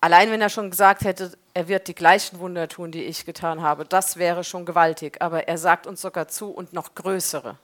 [0.00, 3.62] Allein wenn er schon gesagt hätte, er wird die gleichen Wunder tun, die ich getan
[3.62, 5.22] habe, das wäre schon gewaltig.
[5.22, 7.56] Aber er sagt uns sogar zu und noch größere.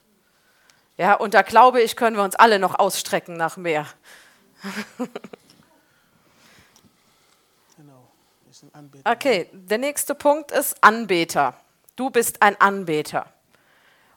[0.96, 3.86] Ja, und da glaube ich, können wir uns alle noch ausstrecken nach mehr.
[7.76, 8.08] genau.
[9.04, 11.54] Okay, der nächste Punkt ist Anbeter.
[11.96, 13.26] Du bist ein Anbeter.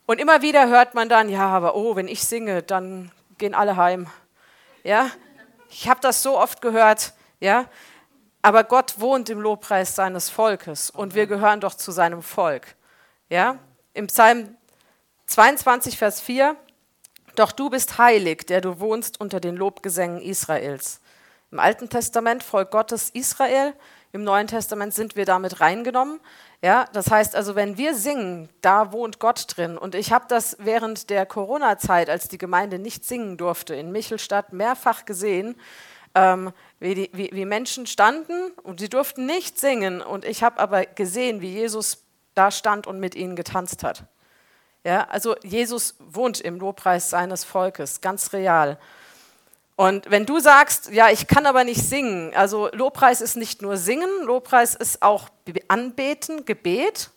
[0.06, 3.77] Und immer wieder hört man dann, ja, aber oh, wenn ich singe, dann gehen alle
[3.77, 4.08] heim.
[4.84, 5.10] Ja,
[5.69, 7.13] ich habe das so oft gehört.
[7.39, 7.65] Ja,
[8.41, 12.75] aber Gott wohnt im Lobpreis seines Volkes und wir gehören doch zu seinem Volk.
[13.29, 13.58] Ja?
[13.93, 14.58] Im Psalm
[15.27, 16.58] 22, Vers 4,
[17.36, 20.99] doch du bist heilig, der du wohnst unter den Lobgesängen Israels.
[21.51, 23.73] Im Alten Testament Volk Gottes Israel,
[24.13, 26.19] im Neuen Testament sind wir damit reingenommen.
[26.62, 29.76] Ja, das heißt also, wenn wir singen, da wohnt Gott drin.
[29.76, 34.54] Und ich habe das während der Corona-Zeit, als die Gemeinde nicht singen durfte, in Michelstadt
[34.54, 35.56] mehrfach gesehen,
[36.13, 39.99] ähm, wie, die, wie, wie Menschen standen und sie durften nicht singen.
[39.99, 42.04] Und ich habe aber gesehen, wie Jesus
[42.36, 44.04] da stand und mit ihnen getanzt hat.
[44.84, 48.78] Ja, also Jesus wohnt im Lobpreis seines Volkes, ganz real.
[49.76, 53.78] Und wenn du sagst, ja, ich kann aber nicht singen, also Lobpreis ist nicht nur
[53.78, 55.30] singen, Lobpreis ist auch
[55.68, 57.10] Anbeten, Gebet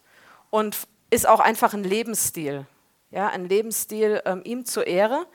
[0.50, 0.76] und
[1.10, 2.66] ist auch einfach ein Lebensstil.
[3.10, 5.26] Ja, ein Lebensstil ähm, ihm zur Ehre.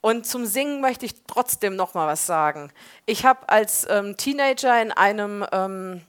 [0.00, 2.72] Und zum Singen möchte ich trotzdem noch mal was sagen.
[3.04, 6.02] Ich habe als ähm, Teenager in einem ähm,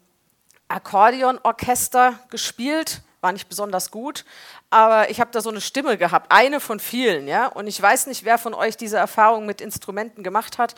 [0.67, 4.25] Akkordeonorchester gespielt, war nicht besonders gut,
[4.69, 7.47] aber ich habe da so eine Stimme gehabt, eine von vielen, ja.
[7.47, 10.75] Und ich weiß nicht, wer von euch diese Erfahrung mit Instrumenten gemacht hat.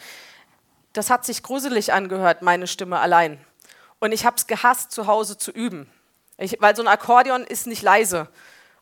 [0.93, 3.39] Das hat sich gruselig angehört, meine Stimme allein.
[3.99, 5.89] Und ich habe es gehasst, zu Hause zu üben,
[6.37, 8.27] ich, weil so ein Akkordeon ist nicht leise.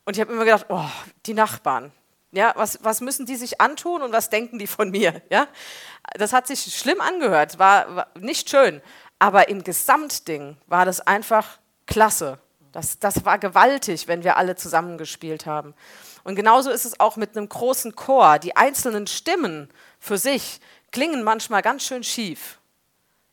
[0.06, 0.86] Und ich habe immer gedacht, oh,
[1.26, 1.91] die Nachbarn,
[2.32, 5.22] ja, was, was müssen die sich antun und was denken die von mir?
[5.30, 5.48] Ja?
[6.13, 8.82] Das hat sich schlimm angehört, war, war nicht schön.
[9.19, 12.39] Aber im Gesamtding war das einfach klasse.
[12.71, 15.73] Das, das war gewaltig, wenn wir alle zusammengespielt haben.
[16.23, 18.39] Und genauso ist es auch mit einem großen Chor.
[18.39, 20.60] Die einzelnen Stimmen für sich
[20.91, 22.60] klingen manchmal ganz schön schief.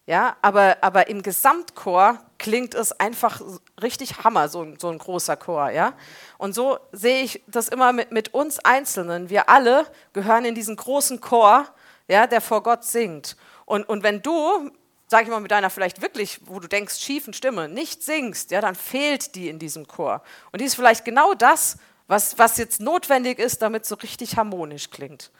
[0.06, 3.42] Ja, aber, aber im Gesamtchor klingt es einfach
[3.82, 5.70] richtig Hammer, so, so ein großer Chor.
[5.70, 5.94] Ja?
[6.38, 9.30] Und so sehe ich das immer mit, mit uns Einzelnen.
[9.30, 11.66] Wir alle gehören in diesen großen Chor,
[12.06, 13.36] ja, der vor Gott singt.
[13.64, 14.70] Und, und wenn du,
[15.06, 18.60] sag ich mal, mit deiner vielleicht wirklich, wo du denkst, schiefen Stimme nicht singst, ja,
[18.60, 20.22] dann fehlt die in diesem Chor.
[20.52, 21.76] Und die ist vielleicht genau das,
[22.08, 25.30] was, was jetzt notwendig ist, damit es so richtig harmonisch klingt.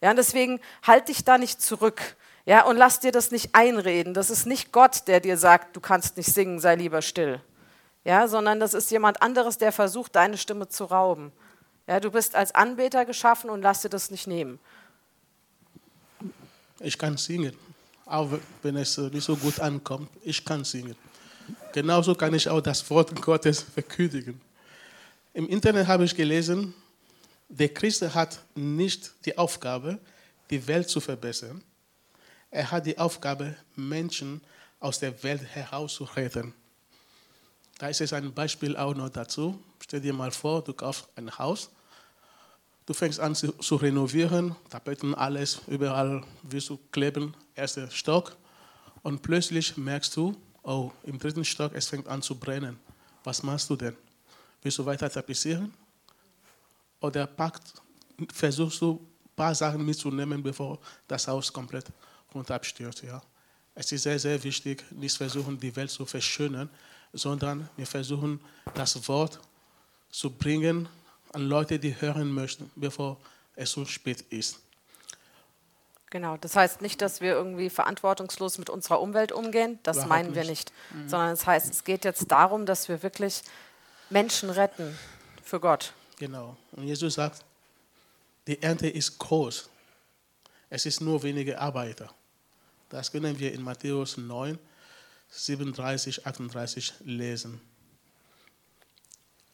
[0.00, 2.16] Ja, und deswegen halt dich da nicht zurück.
[2.44, 4.14] Ja, und lass dir das nicht einreden.
[4.14, 7.40] Das ist nicht Gott, der dir sagt, du kannst nicht singen, sei lieber still.
[8.04, 11.30] Ja, sondern das ist jemand anderes, der versucht, deine Stimme zu rauben.
[11.86, 14.58] Ja, du bist als Anbeter geschaffen und lass dir das nicht nehmen.
[16.80, 17.56] Ich kann singen,
[18.12, 18.28] auch
[18.62, 20.10] wenn es nicht so gut ankommt.
[20.22, 20.96] Ich kann singen.
[21.72, 24.40] Genauso kann ich auch das Wort Gottes verkündigen.
[25.32, 26.74] Im Internet habe ich gelesen,
[27.48, 29.98] der Christ hat nicht die Aufgabe,
[30.50, 31.62] die Welt zu verbessern.
[32.50, 34.42] Er hat die Aufgabe, Menschen
[34.78, 36.52] aus der Welt herauszuretten.
[37.78, 39.58] Da ist es ein Beispiel auch noch dazu.
[39.82, 41.70] Stell dir mal vor, du kaufst ein Haus,
[42.86, 48.36] du fängst an zu, zu renovieren, Tapeten, alles, überall willst du kleben, erster Stock,
[49.02, 52.78] und plötzlich merkst du, oh, im dritten Stock, es fängt an zu brennen.
[53.24, 53.96] Was machst du denn?
[54.62, 55.72] Willst du weiter tapezieren?
[57.00, 57.74] Oder packt,
[58.32, 61.86] versuchst du ein paar Sachen mitzunehmen, bevor das Haus komplett
[62.32, 63.02] runterabstürzt?
[63.02, 63.20] Ja?
[63.74, 66.70] Es ist sehr, sehr wichtig, nicht versuchen, die Welt zu verschönern,
[67.12, 68.40] sondern wir versuchen,
[68.74, 69.40] das Wort
[70.10, 70.88] zu bringen
[71.32, 73.18] an Leute, die hören möchten, bevor
[73.54, 74.58] es zu spät ist.
[76.10, 80.34] Genau, das heißt nicht, dass wir irgendwie verantwortungslos mit unserer Umwelt umgehen, das Überhaupt meinen
[80.34, 80.72] wir nicht, nicht.
[81.04, 81.08] Mhm.
[81.08, 83.42] sondern es heißt, es geht jetzt darum, dass wir wirklich
[84.10, 84.98] Menschen retten
[85.42, 85.94] für Gott.
[86.18, 87.42] Genau, und Jesus sagt,
[88.46, 89.70] die Ernte ist groß,
[90.68, 92.12] es ist nur wenige Arbeiter.
[92.90, 94.58] Das können wir in Matthäus 9,
[95.30, 97.58] 37, 38 lesen.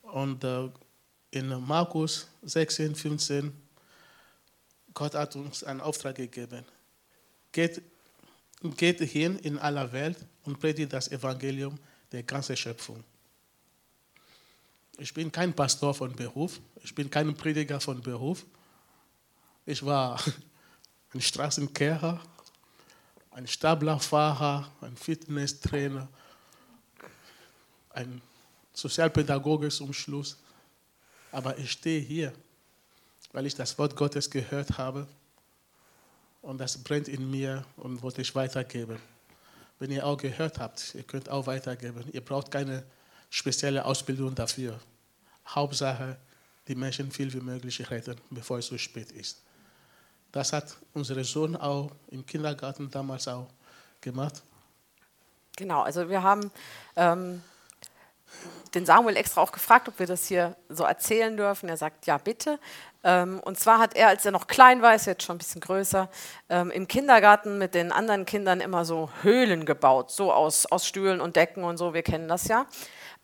[0.03, 0.71] Und äh,
[1.31, 3.53] in Markus 16, 15,
[4.95, 6.65] Gott hat uns einen Auftrag gegeben.
[7.53, 7.83] Geht,
[8.77, 11.79] geht hin in aller Welt und predigt das Evangelium
[12.11, 13.05] der ganzen Schöpfung.
[14.99, 18.45] Ich bin kein Pastor von Beruf, ich bin kein Prediger von Beruf.
[19.65, 20.21] Ich war
[21.15, 22.21] ein Straßenkehrer,
[23.31, 26.09] ein Stablerfahrer, ein Fitnesstrainer,
[27.91, 28.21] ein
[28.73, 30.37] Sozialpädagoge zum Schluss.
[31.33, 32.33] Aber ich stehe hier,
[33.33, 35.07] weil ich das Wort Gottes gehört habe
[36.43, 38.99] und das brennt in mir und wollte ich weitergeben.
[39.79, 42.05] Wenn ihr auch gehört habt, ihr könnt auch weitergeben.
[42.13, 42.85] Ihr braucht keine
[43.31, 44.79] spezielle Ausbildung dafür.
[45.47, 46.17] Hauptsache,
[46.67, 49.43] die Menschen viel wie möglich retten, bevor es zu spät ist.
[50.33, 53.49] Das hat unser Sohn auch im Kindergarten damals auch
[54.01, 54.43] gemacht.
[55.57, 56.51] Genau, also wir haben
[56.97, 57.43] ähm,
[58.75, 61.69] den Samuel extra auch gefragt, ob wir das hier so erzählen dürfen.
[61.69, 62.59] Er sagt, ja, bitte.
[63.05, 65.61] Ähm, und zwar hat er, als er noch klein war, ist jetzt schon ein bisschen
[65.61, 66.09] größer,
[66.49, 71.21] ähm, im Kindergarten mit den anderen Kindern immer so Höhlen gebaut, so aus, aus Stühlen
[71.21, 72.67] und Decken und so, wir kennen das ja.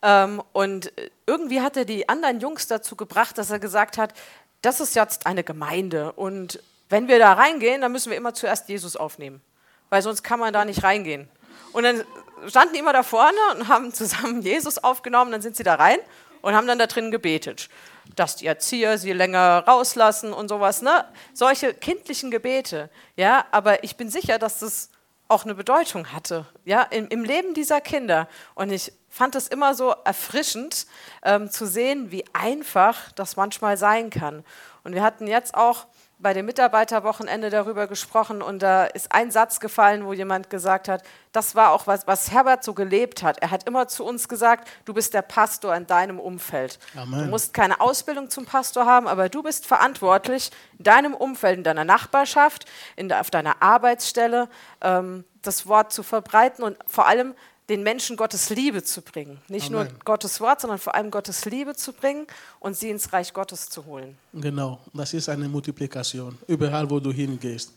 [0.01, 0.91] Ähm, und
[1.25, 4.13] irgendwie hat er die anderen Jungs dazu gebracht, dass er gesagt hat,
[4.61, 8.69] das ist jetzt eine Gemeinde und wenn wir da reingehen, dann müssen wir immer zuerst
[8.69, 9.41] Jesus aufnehmen,
[9.89, 11.27] weil sonst kann man da nicht reingehen.
[11.73, 12.03] Und dann
[12.47, 15.99] standen immer da vorne und haben zusammen Jesus aufgenommen, dann sind sie da rein
[16.41, 17.69] und haben dann da drin gebetet,
[18.15, 21.05] dass die Erzieher sie länger rauslassen und sowas, ne?
[21.33, 24.89] Solche kindlichen Gebete, ja, aber ich bin sicher, dass das
[25.27, 28.27] auch eine Bedeutung hatte, ja, im, im Leben dieser Kinder.
[28.53, 30.85] Und ich fand es immer so erfrischend
[31.23, 34.45] ähm, zu sehen, wie einfach das manchmal sein kann.
[34.83, 39.59] Und wir hatten jetzt auch bei dem Mitarbeiterwochenende darüber gesprochen und da ist ein Satz
[39.59, 43.39] gefallen, wo jemand gesagt hat, das war auch was, was Herbert so gelebt hat.
[43.41, 46.79] Er hat immer zu uns gesagt, du bist der Pastor in deinem Umfeld.
[46.95, 47.25] Amen.
[47.25, 51.63] Du musst keine Ausbildung zum Pastor haben, aber du bist verantwortlich in deinem Umfeld, in
[51.63, 54.47] deiner Nachbarschaft, in auf deiner Arbeitsstelle,
[54.81, 57.35] ähm, das Wort zu verbreiten und vor allem
[57.69, 59.39] den Menschen Gottes Liebe zu bringen.
[59.47, 59.87] Nicht Amen.
[59.87, 62.27] nur Gottes Wort, sondern vor allem Gottes Liebe zu bringen
[62.59, 64.17] und sie ins Reich Gottes zu holen.
[64.33, 67.71] Genau, das ist eine Multiplikation, überall wo du hingehst.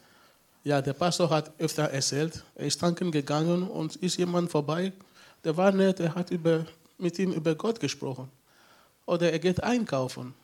[0.64, 4.92] Ja, der Pastor hat öfter erzählt, er ist tanken gegangen und ist jemand vorbei,
[5.44, 6.66] der war nett, er hat über,
[6.98, 8.28] mit ihm über Gott gesprochen.
[9.06, 10.34] Oder er geht einkaufen.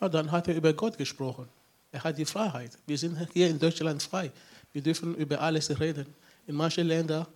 [0.00, 1.48] Ja, dann hat er über Gott gesprochen.
[1.90, 2.78] Er hat die Freiheit.
[2.86, 4.32] Wir sind hier in Deutschland frei.
[4.72, 6.06] Wir dürfen über alles reden.
[6.46, 7.26] In manchen Ländern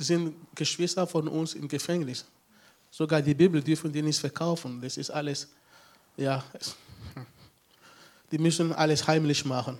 [0.00, 2.24] sind Geschwister von uns im Gefängnis.
[2.90, 4.80] Sogar die Bibel dürfen die nicht verkaufen.
[4.80, 5.48] Das ist alles,
[6.16, 6.42] ja,
[8.32, 9.78] die müssen alles heimlich machen.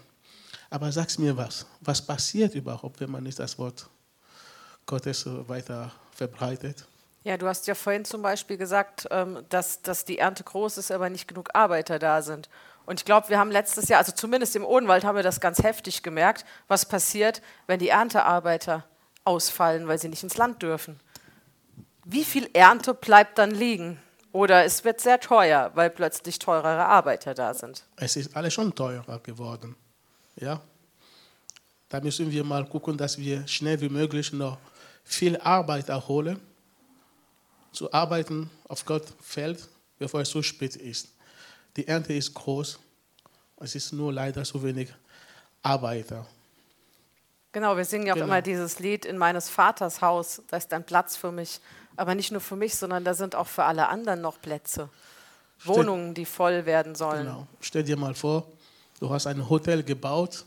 [0.69, 3.89] Aber sag's mir was, was passiert überhaupt, wenn man nicht das Wort
[4.87, 6.87] Gottes weiter verbreitet?
[7.23, 10.91] Ja, du hast ja vorhin zum Beispiel gesagt, ähm, dass, dass die Ernte groß ist,
[10.91, 12.49] aber nicht genug Arbeiter da sind.
[12.87, 15.63] Und ich glaube, wir haben letztes Jahr, also zumindest im Odenwald haben wir das ganz
[15.63, 18.85] heftig gemerkt, was passiert, wenn die Erntearbeiter
[19.31, 20.99] ausfallen, weil sie nicht ins Land dürfen.
[22.05, 23.99] Wie viel Ernte bleibt dann liegen?
[24.33, 27.85] Oder es wird sehr teuer, weil plötzlich teurere Arbeiter da sind.
[27.97, 29.77] Es ist alles schon teurer geworden.
[30.37, 30.61] Ja?
[31.89, 34.59] Da müssen wir mal gucken, dass wir schnell wie möglich noch
[35.05, 36.41] viel Arbeit erholen.
[37.73, 41.09] Zu arbeiten auf Gott fällt, bevor es so spät ist.
[41.77, 42.79] Die Ernte ist groß.
[43.59, 44.89] Es ist nur leider so wenig
[45.63, 46.27] Arbeiter.
[47.53, 48.27] Genau, wir singen ja auch genau.
[48.27, 50.43] immer dieses Lied in meines Vaters Haus.
[50.49, 51.61] Da ist ein Platz für mich.
[51.97, 54.89] Aber nicht nur für mich, sondern da sind auch für alle anderen noch Plätze.
[55.59, 57.27] Stell, Wohnungen, die voll werden sollen.
[57.27, 57.47] Genau.
[57.61, 58.47] Stell dir mal vor,
[59.01, 60.45] du hast ein Hotel gebaut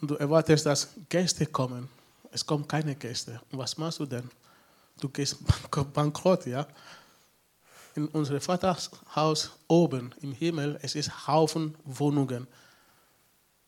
[0.00, 1.88] und du erwartest, dass Gäste kommen.
[2.30, 3.40] Es kommen keine Gäste.
[3.50, 4.30] Und was machst du denn?
[5.00, 5.38] Du gehst
[5.92, 6.66] bankrott, ja?
[7.96, 12.46] In unserem Vaterhaus oben im Himmel, es ist Haufen Wohnungen.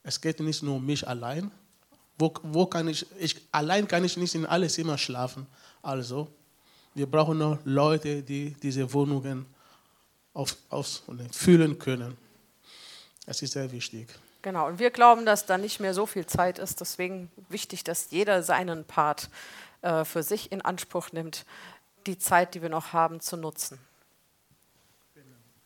[0.03, 1.51] Es geht nicht nur um mich allein.
[2.19, 5.47] Wo, wo kann ich, ich, allein kann ich nicht in alle Zimmer schlafen.
[5.83, 6.29] Also,
[6.95, 9.45] wir brauchen noch Leute, die diese Wohnungen
[10.33, 11.03] auf, auf,
[11.33, 12.17] fühlen können.
[13.27, 14.09] Das ist sehr wichtig.
[14.43, 16.81] Genau, und wir glauben, dass da nicht mehr so viel Zeit ist.
[16.81, 19.29] Deswegen wichtig, dass jeder seinen Part
[19.83, 21.45] äh, für sich in Anspruch nimmt,
[22.07, 23.79] die Zeit, die wir noch haben, zu nutzen.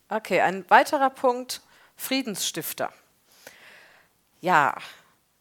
[0.08, 1.60] Okay, ein weiterer Punkt,
[1.96, 2.92] Friedensstifter.
[4.40, 4.74] Ja,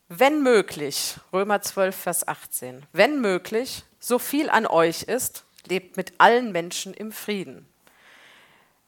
[0.09, 6.13] wenn möglich, Römer 12, Vers 18, wenn möglich, so viel an euch ist, lebt mit
[6.17, 7.67] allen Menschen im Frieden.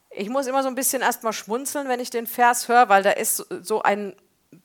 [0.10, 3.12] Ich muss immer so ein bisschen erstmal schmunzeln, wenn ich den Vers höre, weil da
[3.12, 4.16] ist so ein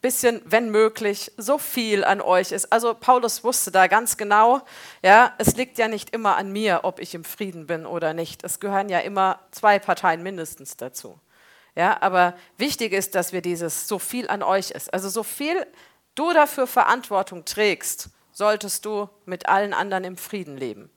[0.00, 2.72] bisschen, wenn möglich, so viel an euch ist.
[2.72, 4.62] Also Paulus wusste da ganz genau,
[5.02, 8.42] ja, es liegt ja nicht immer an mir, ob ich im Frieden bin oder nicht.
[8.42, 11.20] Es gehören ja immer zwei Parteien mindestens dazu.
[11.76, 14.92] Ja, aber wichtig ist, dass wir dieses so viel an euch ist.
[14.92, 15.66] Also so viel
[16.16, 20.90] du dafür Verantwortung trägst, solltest du mit allen anderen im Frieden leben.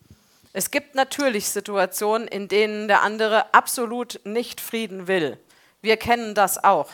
[0.51, 5.37] Es gibt natürlich Situationen, in denen der andere absolut nicht Frieden will.
[5.81, 6.89] Wir kennen das auch.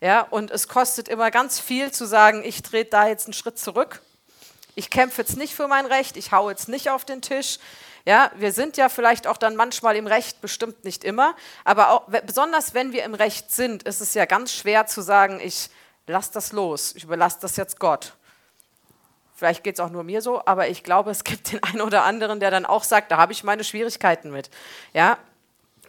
[0.00, 3.58] Ja, und es kostet immer ganz viel zu sagen, ich trete da jetzt einen Schritt
[3.58, 4.00] zurück.
[4.74, 7.58] Ich kämpfe jetzt nicht für mein Recht, ich haue jetzt nicht auf den Tisch.
[8.06, 12.08] Ja, wir sind ja vielleicht auch dann manchmal im Recht, bestimmt nicht immer, aber auch,
[12.24, 15.68] besonders wenn wir im Recht sind, ist es ja ganz schwer zu sagen, ich
[16.10, 18.14] lasse das los, ich überlasse das jetzt Gott.
[19.34, 22.04] Vielleicht geht es auch nur mir so, aber ich glaube, es gibt den einen oder
[22.04, 24.50] anderen, der dann auch sagt, da habe ich meine Schwierigkeiten mit.
[24.92, 25.18] Ja,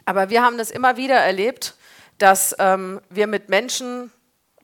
[0.06, 1.76] aber wir haben das immer wieder erlebt,
[2.18, 4.12] dass ähm, wir mit Menschen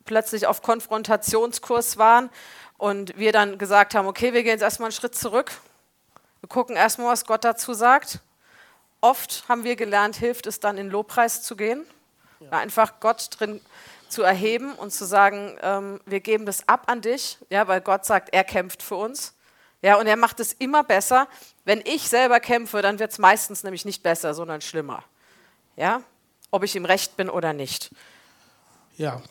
[0.06, 2.30] plötzlich auf Konfrontationskurs waren
[2.78, 5.52] und wir dann gesagt haben, okay, wir gehen jetzt erstmal einen Schritt zurück.
[6.42, 8.20] Wir gucken erstmal, was Gott dazu sagt.
[9.02, 11.86] Oft haben wir gelernt, hilft es dann in Lobpreis zu gehen.
[12.40, 12.52] Ja.
[12.52, 13.62] Einfach Gott drin
[14.10, 18.06] zu erheben und zu sagen, ähm, wir geben das ab an dich, ja, weil Gott
[18.06, 19.34] sagt, er kämpft für uns.
[19.82, 21.28] Ja, und er macht es immer besser.
[21.64, 25.04] Wenn ich selber kämpfe, dann wird es meistens nämlich nicht besser, sondern schlimmer.
[25.76, 26.02] Ja,
[26.50, 27.92] ob ich im Recht bin oder nicht.
[28.98, 29.22] Ja,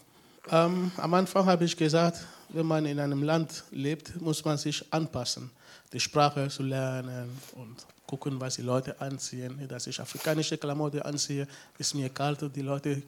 [0.51, 4.85] ähm, am Anfang habe ich gesagt, wenn man in einem Land lebt, muss man sich
[4.93, 5.51] anpassen,
[5.93, 9.67] die Sprache zu lernen und gucken, was die Leute anziehen.
[9.69, 13.03] Dass ich afrikanische Klamotten anziehe, ist mir kalt und die Leute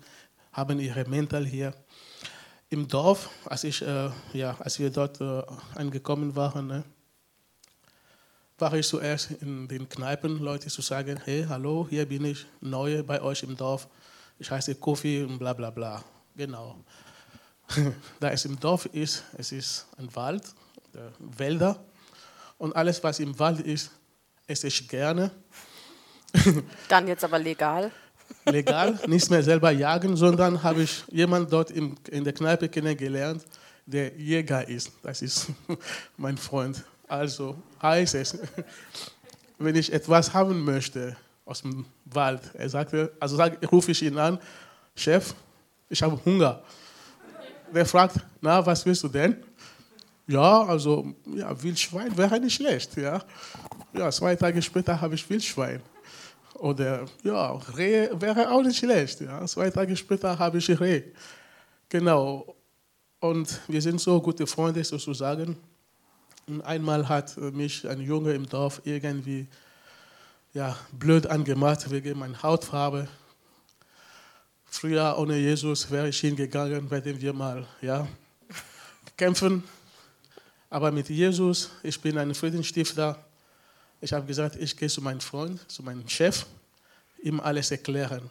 [0.59, 1.73] haben ihre Mäntel hier.
[2.71, 5.43] Im Dorf, als, ich, äh, ja, als wir dort äh,
[5.75, 6.85] angekommen waren, ne,
[8.59, 13.03] war ich zuerst in den Kneipen, Leute zu sagen, hey, hallo, hier bin ich, neu
[13.03, 13.89] bei euch im Dorf
[14.39, 16.03] ich heiße Kofi und bla bla bla.
[16.37, 16.77] Genau.
[18.21, 20.43] da es im Dorf ist, es ist ein Wald,
[21.19, 21.85] Wälder
[22.57, 23.91] und alles, was im Wald ist,
[24.47, 25.31] esse ich gerne.
[26.89, 27.91] Dann jetzt aber legal.
[28.45, 33.45] Legal, nicht mehr selber jagen, sondern habe ich jemanden dort in, in der Kneipe kennengelernt,
[33.87, 34.93] der Jäger ist.
[35.03, 35.49] Das ist
[36.17, 36.85] mein Freund.
[37.07, 38.39] Also heißt es,
[39.59, 42.43] wenn ich etwas haben möchte, aus dem Wald.
[42.55, 44.39] Er sagte, also sag, rufe ich ihn an,
[44.95, 45.35] Chef,
[45.89, 46.63] ich habe Hunger.
[47.75, 49.37] Der fragt, na, was willst du denn?
[50.27, 52.97] Ja, also ja, Wildschwein wäre nicht schlecht.
[52.99, 53.23] Ja.
[53.95, 55.81] ja, zwei Tage später habe ich Wildschwein.
[56.59, 59.21] Oder ja, Reh wäre auch nicht schlecht.
[59.21, 59.47] Ja.
[59.47, 61.03] Zwei Tage später habe ich Reh.
[61.89, 62.55] Genau.
[63.21, 65.57] Und wir sind so gute Freunde sozusagen.
[66.47, 69.47] Und einmal hat mich ein Junge im Dorf irgendwie
[70.53, 73.07] ja, blöd angemacht wegen meiner Hautfarbe.
[74.67, 78.07] Früher ohne Jesus wäre ich hingegangen, werden wir mal ja,
[79.17, 79.63] kämpfen.
[80.71, 83.28] Aber mit Jesus, ich bin ein Friedensstifter.
[84.01, 86.47] Ich habe gesagt, ich gehe zu meinem Freund, zu meinem Chef,
[87.23, 88.31] ihm alles erklären.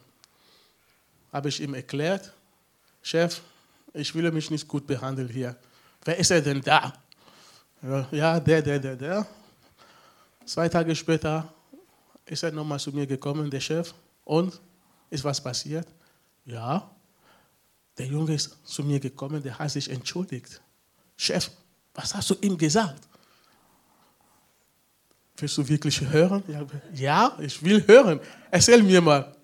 [1.32, 2.32] Habe ich ihm erklärt,
[3.02, 3.40] Chef,
[3.92, 5.56] ich will mich nicht gut behandeln hier.
[6.04, 6.92] Wer ist er denn da?
[8.10, 9.26] Ja, der, der, der, der.
[10.44, 11.52] Zwei Tage später
[12.24, 13.94] ist er nochmal zu mir gekommen, der Chef.
[14.24, 14.60] Und
[15.10, 15.86] ist was passiert?
[16.44, 16.90] Ja,
[17.96, 20.60] der Junge ist zu mir gekommen, der hat sich entschuldigt.
[21.16, 21.50] Chef,
[21.94, 23.07] was hast du ihm gesagt?
[25.38, 26.42] Willst du wirklich hören?
[26.94, 28.20] Ja, ich will hören.
[28.50, 29.36] Erzähl mir mal.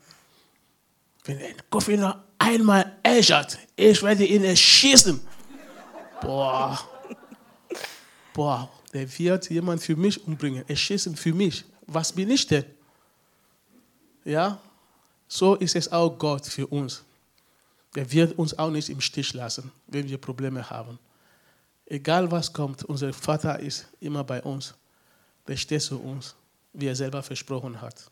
[1.25, 1.99] Wenn ein Kofi
[2.39, 5.21] einmal ärgert, ich werde ihn erschießen.
[6.21, 6.81] Boah.
[8.33, 11.65] Boah, der wird jemand für mich umbringen, erschießen für mich.
[11.87, 12.65] Was bin ich denn?
[14.25, 14.59] Ja,
[15.29, 17.05] so ist es auch Gott für uns.
[17.95, 20.99] Er wird uns auch nicht im Stich lassen, wenn wir Probleme haben.
[21.87, 24.75] Egal was kommt, unser Vater ist immer bei uns.
[25.47, 26.35] Der steht zu uns,
[26.73, 28.11] wie er selber versprochen hat.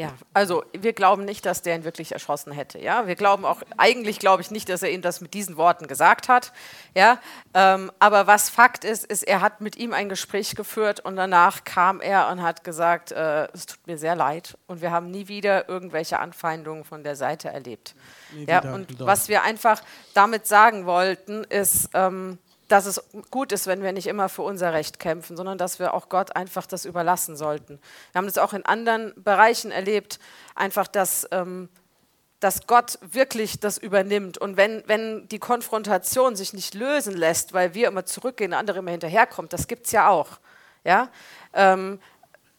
[0.00, 2.78] Ja, also wir glauben nicht, dass der ihn wirklich erschossen hätte.
[2.78, 5.88] Ja, wir glauben auch, eigentlich glaube ich nicht, dass er ihm das mit diesen Worten
[5.88, 6.54] gesagt hat.
[6.94, 7.18] Ja,
[7.52, 11.64] ähm, aber was Fakt ist, ist, er hat mit ihm ein Gespräch geführt und danach
[11.64, 15.28] kam er und hat gesagt, äh, es tut mir sehr leid und wir haben nie
[15.28, 17.94] wieder irgendwelche Anfeindungen von der Seite erlebt.
[18.32, 19.82] Nie ja, und was wir einfach
[20.14, 22.38] damit sagen wollten, ist, ähm,
[22.70, 23.02] dass es
[23.32, 26.36] gut ist, wenn wir nicht immer für unser Recht kämpfen, sondern dass wir auch Gott
[26.36, 27.80] einfach das überlassen sollten.
[28.12, 30.20] Wir haben das auch in anderen Bereichen erlebt,
[30.54, 31.68] einfach, dass, ähm,
[32.38, 34.38] dass Gott wirklich das übernimmt.
[34.38, 38.78] Und wenn, wenn die Konfrontation sich nicht lösen lässt, weil wir immer zurückgehen, der andere
[38.78, 40.38] immer hinterherkommt, das gibt es ja auch.
[40.84, 41.08] Ja?
[41.52, 42.00] Ähm,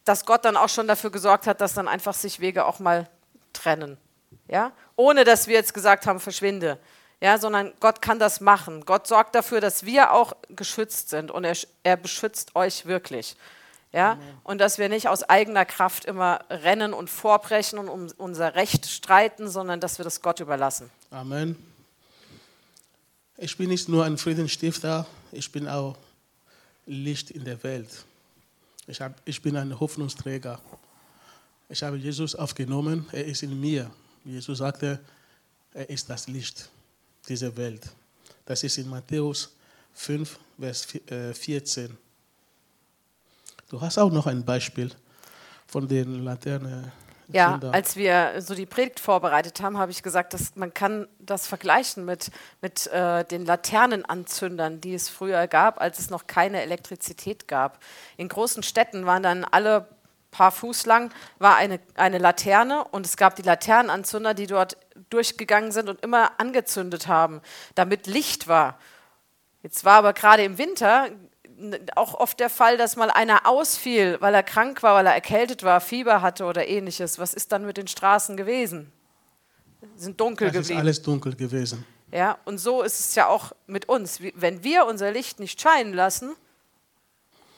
[0.03, 3.09] dass Gott dann auch schon dafür gesorgt hat, dass dann einfach sich Wege auch mal
[3.53, 3.97] trennen.
[4.49, 4.73] Ja?
[4.97, 6.79] Ohne dass wir jetzt gesagt haben, verschwinde
[7.21, 8.83] ja, sondern Gott kann das machen.
[8.85, 13.35] Gott sorgt dafür, dass wir auch geschützt sind und er, er beschützt euch wirklich.
[13.93, 18.55] Ja, und dass wir nicht aus eigener Kraft immer rennen und vorbrechen und um unser
[18.55, 20.89] Recht streiten, sondern dass wir das Gott überlassen.
[21.09, 21.57] Amen.
[23.35, 25.97] Ich bin nicht nur ein Friedensstifter, ich bin auch
[26.85, 28.05] Licht in der Welt.
[28.87, 30.61] Ich, hab, ich bin ein Hoffnungsträger.
[31.67, 33.91] Ich habe Jesus aufgenommen, er ist in mir.
[34.23, 35.01] Jesus sagte,
[35.73, 36.69] er ist das Licht
[37.27, 37.89] dieser Welt.
[38.45, 39.55] Das ist in Matthäus
[39.93, 40.87] 5, Vers
[41.33, 41.85] 14.
[41.85, 41.89] Äh,
[43.69, 44.91] du hast auch noch ein Beispiel
[45.67, 46.91] von den Laternen.
[47.33, 51.47] Ja, als wir so die Predigt vorbereitet haben, habe ich gesagt, dass man kann das
[51.47, 52.29] vergleichen mit,
[52.61, 57.79] mit äh, den Laternenanzündern, die es früher gab, als es noch keine Elektrizität gab.
[58.17, 59.87] In großen Städten waren dann alle
[60.31, 64.77] paar Fuß lang war eine, eine Laterne und es gab die Laternenanzünder, die dort
[65.09, 67.41] durchgegangen sind und immer angezündet haben,
[67.75, 68.79] damit Licht war.
[69.61, 71.09] Jetzt war aber gerade im Winter
[71.95, 75.63] auch oft der Fall, dass mal einer ausfiel, weil er krank war, weil er erkältet
[75.63, 77.19] war, Fieber hatte oder ähnliches.
[77.19, 78.91] Was ist dann mit den Straßen gewesen?
[79.95, 80.73] Sind dunkel es geblieben.
[80.73, 81.85] Ist alles dunkel gewesen.
[82.11, 84.19] Ja, und so ist es ja auch mit uns.
[84.35, 86.33] Wenn wir unser Licht nicht scheinen lassen,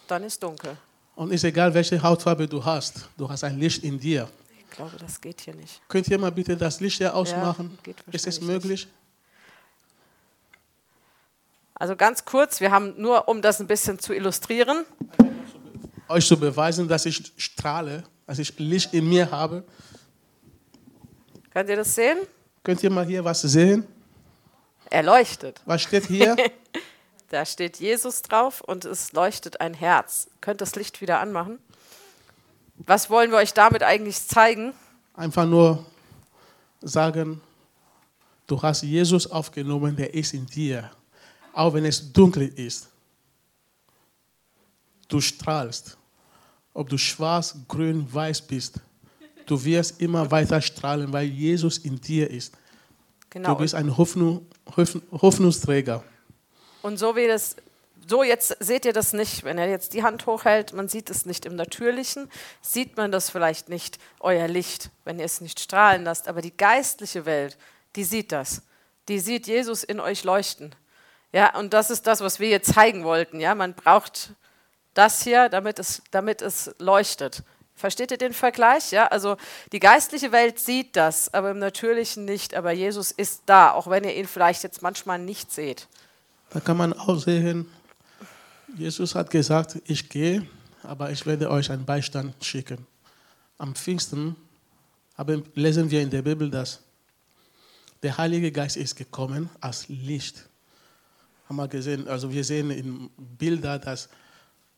[0.07, 0.77] dann ist dunkel.
[1.15, 4.27] Und ist egal, welche Hautfarbe du hast, du hast ein Licht in dir.
[4.57, 5.81] Ich glaube, das geht hier nicht.
[5.87, 7.77] Könnt ihr mal bitte das Licht hier ausmachen?
[7.85, 8.85] Ja, ist es möglich?
[8.85, 9.03] Nicht.
[11.75, 14.85] Also ganz kurz, wir haben nur, um das ein bisschen zu illustrieren.
[16.07, 19.63] Euch zu beweisen, dass ich strahle, dass ich Licht in mir habe.
[21.51, 22.19] Könnt ihr das sehen?
[22.63, 23.85] Könnt ihr mal hier was sehen?
[24.89, 25.61] Er leuchtet.
[25.65, 26.35] Was steht hier?
[27.33, 30.27] Da steht Jesus drauf und es leuchtet ein Herz.
[30.39, 31.57] Könnt das Licht wieder anmachen?
[32.85, 34.71] Was wollen wir euch damit eigentlich zeigen?
[35.15, 35.83] Einfach nur
[36.79, 37.41] sagen,
[38.45, 40.91] du hast Jesus aufgenommen, der ist in dir.
[41.53, 42.87] Auch wenn es dunkel ist.
[45.07, 45.97] Du strahlst.
[46.71, 48.79] Ob du schwarz, grün, weiß bist.
[49.47, 52.55] Du wirst immer weiter strahlen, weil Jesus in dir ist.
[53.31, 53.55] Genau.
[53.55, 54.45] Du bist ein Hoffnung,
[55.11, 56.03] Hoffnungsträger.
[56.83, 57.55] Und so wie das,
[58.07, 61.25] so jetzt seht ihr das nicht, wenn er jetzt die Hand hochhält, man sieht es
[61.25, 62.29] nicht im Natürlichen,
[62.61, 66.27] sieht man das vielleicht nicht, euer Licht, wenn ihr es nicht strahlen lasst.
[66.27, 67.57] Aber die geistliche Welt,
[67.95, 68.63] die sieht das.
[69.07, 70.75] Die sieht Jesus in euch leuchten.
[71.31, 73.39] Ja, und das ist das, was wir jetzt zeigen wollten.
[73.39, 74.31] Ja, man braucht
[74.93, 77.43] das hier, damit es, damit es leuchtet.
[77.75, 78.91] Versteht ihr den Vergleich?
[78.91, 79.37] Ja, also
[79.71, 82.55] die geistliche Welt sieht das, aber im Natürlichen nicht.
[82.55, 85.87] Aber Jesus ist da, auch wenn ihr ihn vielleicht jetzt manchmal nicht seht.
[86.53, 87.65] Da kann man auch sehen,
[88.77, 90.47] Jesus hat gesagt, ich gehe,
[90.83, 92.85] aber ich werde euch einen Beistand schicken.
[93.57, 94.35] Am Pfingsten
[95.17, 96.79] haben, lesen wir in der Bibel, dass
[98.03, 100.47] der Heilige Geist ist gekommen als Licht.
[101.49, 104.09] Haben wir gesehen, also wir sehen in Bildern, dass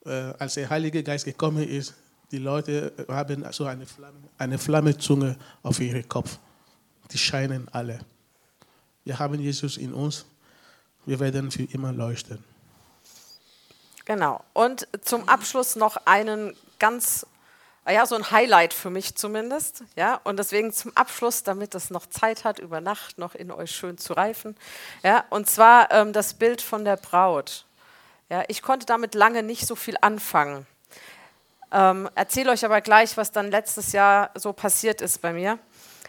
[0.06, 1.94] äh, als der Heilige Geist gekommen ist,
[2.32, 6.40] die Leute haben so eine Flamme, eine Flammezunge auf ihrem Kopf.
[7.12, 8.00] Die scheinen alle.
[9.04, 10.26] wir haben Jesus in uns,
[11.06, 12.43] wir werden für immer leuchten.
[14.06, 14.43] Genau.
[14.53, 17.26] Und zum Abschluss noch einen ganz,
[17.88, 19.84] ja, so ein Highlight für mich zumindest.
[19.95, 23.72] Ja, und deswegen zum Abschluss, damit es noch Zeit hat, über Nacht noch in euch
[23.72, 24.56] schön zu reifen.
[25.03, 27.66] Ja, und zwar ähm, das Bild von der Braut.
[28.30, 30.66] Ja, ich konnte damit lange nicht so viel anfangen.
[31.72, 35.60] Ähm, erzähle euch aber gleich, was dann letztes Jahr so passiert ist bei mir.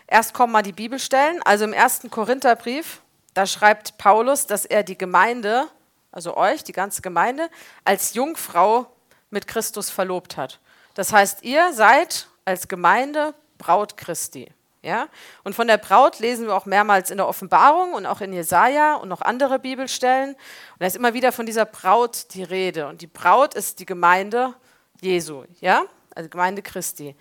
[0.07, 1.43] Erst kommen mal die Bibelstellen.
[1.43, 3.01] Also im ersten Korintherbrief,
[3.37, 5.69] da schreibt Paulus, dass er die Gemeinde
[6.17, 7.51] also euch, die ganze Gemeinde,
[7.85, 8.87] als Jungfrau
[9.29, 10.61] mit Christus verlobt hat.
[10.95, 14.51] Das heißt, ihr seid als Gemeinde Braut Christi.
[14.81, 15.09] Ja?
[15.45, 18.95] Und von der Braut lesen wir auch mehrmals in der Offenbarung und auch in Jesaja
[18.95, 20.31] und noch andere Bibelstellen.
[20.31, 20.39] Und
[20.79, 22.87] da ist immer wieder von dieser Braut die Rede.
[22.87, 24.55] Und die Braut ist die Gemeinde
[25.03, 25.83] Jesu, ja?
[26.15, 27.15] also Gemeinde Christi.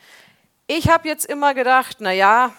[0.68, 2.54] Ich habe jetzt immer gedacht, naja,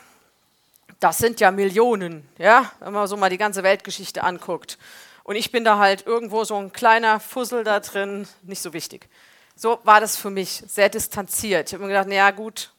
[1.01, 2.71] das sind ja Millionen, ja?
[2.81, 4.79] wenn man so mal die ganze Weltgeschichte anguckt.
[5.25, 9.09] Und ich bin da halt irgendwo so ein kleiner Fussel da drin, nicht so wichtig.
[9.57, 11.69] So war das für mich, sehr distanziert.
[11.69, 12.73] Ich habe mir gedacht, naja gut,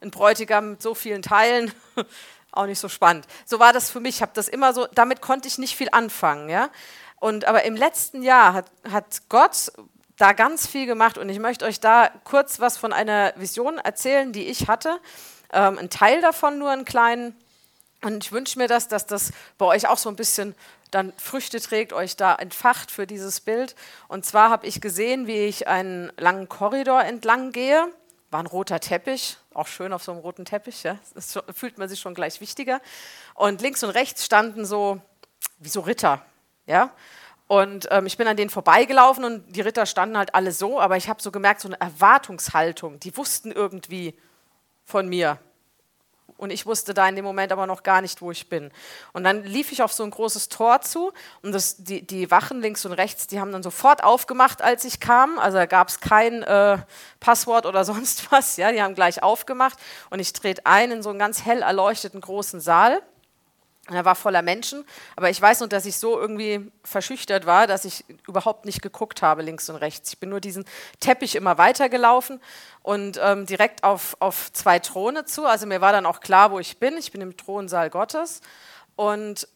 [0.00, 1.72] ein Bräutigam mit so vielen Teilen,
[2.52, 3.26] auch nicht so spannend.
[3.44, 5.88] So war das für mich, ich habe das immer so, damit konnte ich nicht viel
[5.92, 6.48] anfangen.
[6.48, 6.70] Ja?
[7.18, 9.72] Und, aber im letzten Jahr hat, hat Gott
[10.16, 14.32] da ganz viel gemacht und ich möchte euch da kurz was von einer Vision erzählen,
[14.32, 14.98] die ich hatte.
[15.52, 17.34] Ähm, ein Teil davon nur einen kleinen.
[18.02, 20.54] Und ich wünsche mir das, dass das bei euch auch so ein bisschen
[20.90, 23.74] dann Früchte trägt, euch da entfacht für dieses Bild.
[24.08, 27.86] Und zwar habe ich gesehen, wie ich einen langen Korridor entlang gehe.
[28.30, 30.98] War ein roter Teppich, auch schön auf so einem roten Teppich, ja.
[31.14, 32.80] Das fühlt man sich schon gleich wichtiger.
[33.34, 35.00] Und links und rechts standen so
[35.58, 36.24] wie so Ritter,
[36.66, 36.90] ja.
[37.48, 40.96] Und ähm, ich bin an denen vorbeigelaufen und die Ritter standen halt alle so, aber
[40.96, 43.00] ich habe so gemerkt, so eine Erwartungshaltung.
[43.00, 44.16] Die wussten irgendwie
[44.84, 45.38] von mir,
[46.36, 48.70] und ich wusste da in dem Moment aber noch gar nicht, wo ich bin.
[49.12, 51.12] Und dann lief ich auf so ein großes Tor zu
[51.42, 55.00] und das, die, die Wachen links und rechts, die haben dann sofort aufgemacht, als ich
[55.00, 55.38] kam.
[55.38, 56.78] Also da gab es kein äh,
[57.20, 58.56] Passwort oder sonst was.
[58.56, 59.78] Ja, die haben gleich aufgemacht
[60.10, 63.02] und ich trete ein in so einen ganz hell erleuchteten großen Saal.
[63.92, 64.84] Er war voller Menschen,
[65.16, 69.20] aber ich weiß nur, dass ich so irgendwie verschüchtert war, dass ich überhaupt nicht geguckt
[69.20, 70.12] habe links und rechts.
[70.12, 70.64] Ich bin nur diesen
[71.00, 72.40] Teppich immer weitergelaufen
[72.82, 75.44] und ähm, direkt auf, auf zwei Throne zu.
[75.44, 76.96] Also mir war dann auch klar, wo ich bin.
[76.96, 78.40] Ich bin im Thronsaal Gottes
[78.94, 79.48] und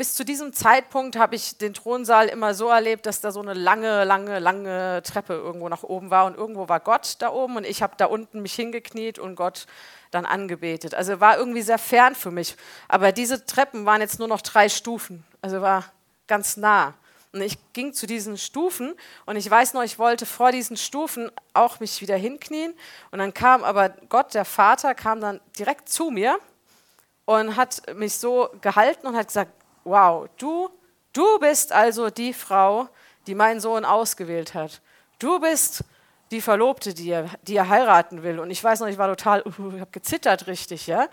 [0.00, 3.52] bis zu diesem Zeitpunkt habe ich den Thronsaal immer so erlebt, dass da so eine
[3.52, 7.66] lange, lange, lange Treppe irgendwo nach oben war und irgendwo war Gott da oben und
[7.66, 9.66] ich habe da unten mich hingekniet und Gott
[10.10, 10.94] dann angebetet.
[10.94, 12.56] Also war irgendwie sehr fern für mich.
[12.88, 15.22] Aber diese Treppen waren jetzt nur noch drei Stufen.
[15.42, 15.84] Also war
[16.26, 16.94] ganz nah.
[17.34, 18.94] Und ich ging zu diesen Stufen
[19.26, 22.72] und ich weiß noch, ich wollte vor diesen Stufen auch mich wieder hinknien.
[23.10, 26.38] Und dann kam aber Gott, der Vater, kam dann direkt zu mir
[27.26, 30.70] und hat mich so gehalten und hat gesagt, wow, du,
[31.12, 32.88] du bist also die Frau,
[33.26, 34.80] die meinen Sohn ausgewählt hat.
[35.18, 35.84] Du bist
[36.30, 38.38] die Verlobte, die er, die er heiraten will.
[38.38, 41.08] Und ich weiß noch, ich war total, uh, ich habe gezittert richtig, ja,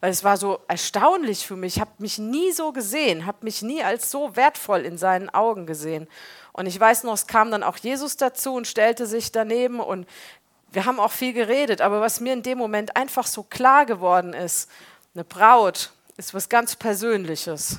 [0.00, 1.76] weil es war so erstaunlich für mich.
[1.76, 5.66] Ich habe mich nie so gesehen, habe mich nie als so wertvoll in seinen Augen
[5.66, 6.08] gesehen.
[6.52, 10.06] Und ich weiß noch, es kam dann auch Jesus dazu und stellte sich daneben und
[10.70, 11.82] wir haben auch viel geredet.
[11.82, 14.70] Aber was mir in dem Moment einfach so klar geworden ist,
[15.14, 17.78] eine Braut ist was ganz Persönliches.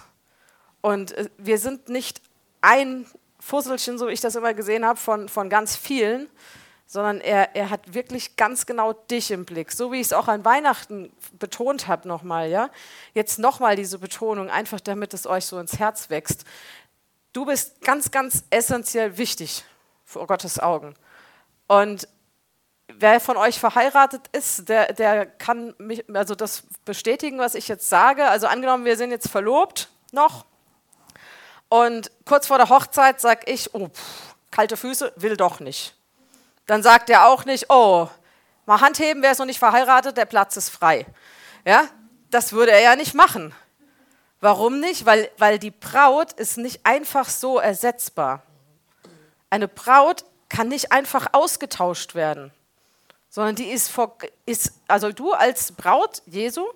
[0.84, 2.22] Und äh, wir sind nicht
[2.62, 3.08] ein
[3.40, 6.30] Fusselchen, so wie ich das immer gesehen habe, von, von ganz vielen,
[6.86, 9.72] sondern er, er hat wirklich ganz genau dich im Blick.
[9.72, 12.70] So wie ich es auch an Weihnachten betont habe nochmal, ja.
[13.14, 16.44] Jetzt nochmal diese Betonung, einfach damit es euch so ins Herz wächst.
[17.32, 19.64] Du bist ganz, ganz essentiell wichtig
[20.04, 20.96] vor Gottes Augen.
[21.68, 22.10] Und
[22.90, 27.88] wer von euch verheiratet ist, der, der kann mich, also das bestätigen, was ich jetzt
[27.88, 28.28] sage.
[28.28, 30.46] Also angenommen, wir sind jetzt verlobt noch
[31.74, 35.96] und kurz vor der Hochzeit sage ich, oh, pff, kalte Füße, will doch nicht.
[36.68, 38.08] Dann sagt er auch nicht, oh,
[38.68, 41.08] mal Hand heben, wer ist noch nicht verheiratet, der Platz ist frei.
[41.66, 41.86] Ja,
[42.30, 43.56] das würde er ja nicht machen.
[44.40, 45.08] Warum nicht?
[45.08, 48.44] Weil, weil die Braut ist nicht einfach so ersetzbar.
[49.50, 52.52] Eine Braut kann nicht einfach ausgetauscht werden,
[53.30, 54.16] sondern die ist, vor,
[54.46, 56.68] ist also du als Braut Jesu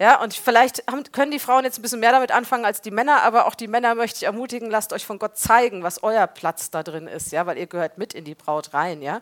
[0.00, 2.90] ja, und vielleicht haben, können die Frauen jetzt ein bisschen mehr damit anfangen als die
[2.90, 6.26] Männer, aber auch die Männer möchte ich ermutigen, lasst euch von Gott zeigen, was euer
[6.26, 9.20] Platz da drin ist, ja, weil ihr gehört mit in die Braut rein, ja.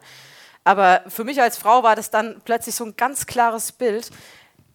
[0.64, 4.10] Aber für mich als Frau war das dann plötzlich so ein ganz klares Bild,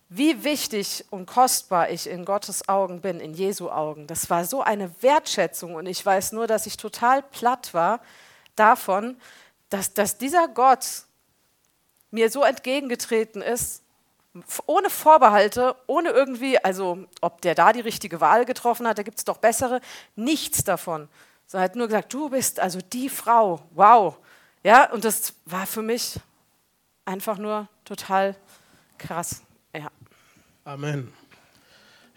[0.10, 4.08] wie wichtig und kostbar ich in Gottes Augen bin, in Jesu Augen.
[4.08, 8.02] Das war so eine Wertschätzung und ich weiß nur, dass ich total platt war
[8.56, 9.18] davon,
[9.70, 10.86] dass, dass dieser Gott
[12.12, 13.82] mir so entgegengetreten ist
[14.66, 19.18] ohne Vorbehalte, ohne irgendwie, also ob der da die richtige Wahl getroffen hat, da gibt
[19.18, 19.82] es doch bessere,
[20.16, 21.08] nichts davon.
[21.46, 24.18] So hat nur gesagt, du bist also die Frau, wow.
[24.64, 26.20] Ja, und das war für mich
[27.06, 28.36] einfach nur total
[28.98, 29.42] krass.
[29.74, 29.90] Ja.
[30.66, 31.14] Amen.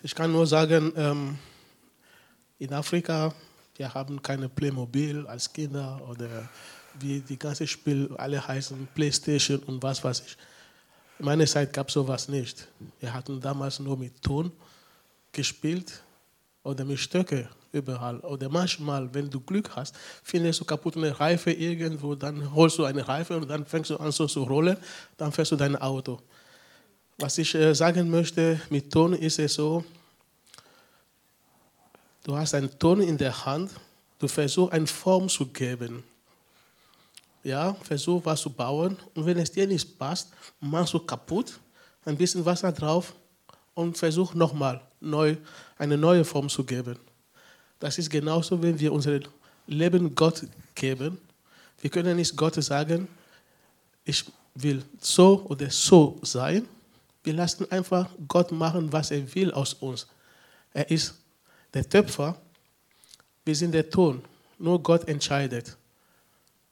[0.03, 1.39] Ich kann nur sagen, ähm,
[2.59, 3.33] in Afrika,
[3.77, 6.49] wir haben keine Playmobil als Kinder oder
[6.99, 10.37] wie die ganzen Spiele alle heißen, Playstation und was weiß ich.
[11.21, 12.67] In meiner Zeit gab es sowas nicht.
[12.99, 14.51] Wir hatten damals nur mit Ton
[15.33, 16.01] gespielt
[16.63, 18.21] oder mit Stöcke überall.
[18.21, 22.85] Oder manchmal, wenn du Glück hast, findest du kaputt eine Reife irgendwo, dann holst du
[22.85, 24.79] eine Reife und dann fängst du an so zu rollen,
[25.19, 26.19] dann fährst du dein Auto.
[27.19, 29.85] Was ich äh, sagen möchte mit Ton ist es so,
[32.25, 33.73] du hast einen Ton in der Hand,
[34.19, 36.03] du versuchst eine Form zu geben.
[37.43, 40.29] Ja, versuch was zu bauen und wenn es dir nicht passt,
[40.61, 41.59] machst du kaputt,
[42.05, 43.15] ein bisschen Wasser drauf
[43.75, 45.37] und versuch nochmal neu,
[45.79, 46.99] eine neue Form zu geben.
[47.79, 49.21] Das ist genauso, wenn wir unser
[49.67, 51.19] Leben Gott geben.
[51.81, 53.09] Wir können nicht Gott sagen,
[54.05, 54.25] ich
[54.55, 56.69] will so oder so sein.
[57.23, 60.07] Wir lassen einfach Gott machen, was er will aus uns.
[60.73, 61.15] Er ist
[61.73, 62.37] der Töpfer,
[63.45, 64.23] wir sind der Ton.
[64.59, 65.77] Nur Gott entscheidet,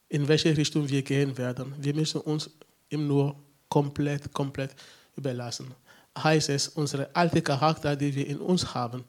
[0.08, 1.74] in welche Richtung wir gehen werden.
[1.78, 2.50] Wir müssen uns
[2.88, 3.36] ihm nur
[3.68, 4.74] komplett, komplett
[5.16, 5.74] überlassen.
[6.16, 9.04] Heißt es, unsere alte Charakter, die wir in uns haben,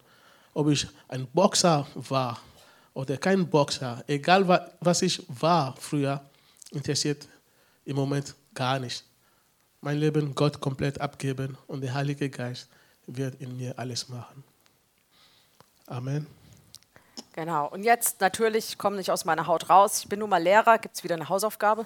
[0.54, 2.40] ob ich ein Boxer war
[2.94, 4.48] oder kein Boxer, egal
[4.82, 6.22] was ich war früher,
[6.72, 7.28] interessiert
[7.86, 9.04] im Moment gar nicht.
[9.82, 12.68] Mein Leben Gott komplett abgeben und der Heilige Geist
[13.08, 14.44] wird in mir alles machen.
[15.88, 16.39] Amen.
[17.34, 17.68] Genau.
[17.68, 20.00] Und jetzt natürlich, ich komme nicht aus meiner Haut raus.
[20.00, 20.78] Ich bin nun mal Lehrer.
[20.78, 21.86] Gibt es wieder eine Hausaufgabe?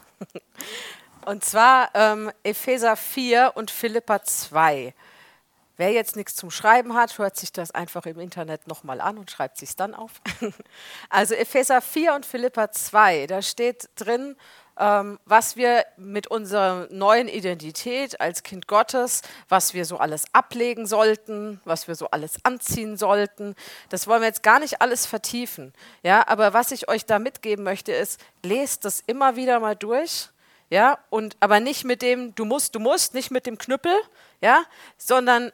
[1.25, 4.93] und zwar ähm, Epheser 4 und Philippa 2.
[5.75, 9.31] Wer jetzt nichts zum Schreiben hat, hört sich das einfach im Internet nochmal an und
[9.31, 10.21] schreibt sich dann auf.
[11.09, 14.35] also Epheser 4 und Philippa 2, da steht drin,
[14.79, 20.85] ähm, was wir mit unserer neuen Identität als Kind Gottes, was wir so alles ablegen
[20.87, 23.55] sollten, was wir so alles anziehen sollten.
[23.89, 25.73] Das wollen wir jetzt gar nicht alles vertiefen.
[26.01, 30.29] Ja, aber was ich euch da mitgeben möchte, ist, lest das immer wieder mal durch
[30.73, 33.93] ja, und aber nicht mit dem, du musst, du musst, nicht mit dem Knüppel,
[34.41, 34.63] ja,
[34.97, 35.51] sondern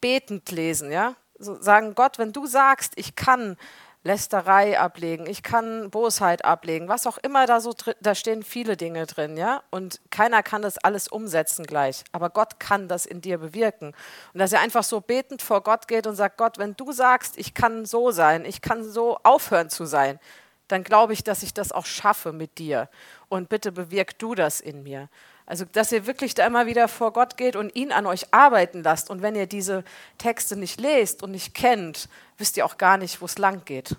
[0.00, 1.14] betend lesen, ja.
[1.38, 3.56] So sagen, Gott, wenn du sagst, ich kann
[4.04, 8.76] Lästerei ablegen, ich kann Bosheit ablegen, was auch immer da so drin, da stehen viele
[8.76, 13.20] Dinge drin, ja, und keiner kann das alles umsetzen gleich, aber Gott kann das in
[13.20, 13.94] dir bewirken
[14.32, 17.36] und dass er einfach so betend vor Gott geht und sagt, Gott, wenn du sagst,
[17.38, 20.20] ich kann so sein, ich kann so aufhören zu sein,
[20.68, 22.88] dann glaube ich, dass ich das auch schaffe mit dir.
[23.28, 25.08] Und bitte bewirk du das in mir.
[25.48, 28.82] Also, dass ihr wirklich da immer wieder vor Gott geht und ihn an euch arbeiten
[28.82, 29.08] lasst.
[29.08, 29.82] Und wenn ihr diese
[30.18, 33.96] Texte nicht lest und nicht kennt, wisst ihr auch gar nicht, wo es lang geht.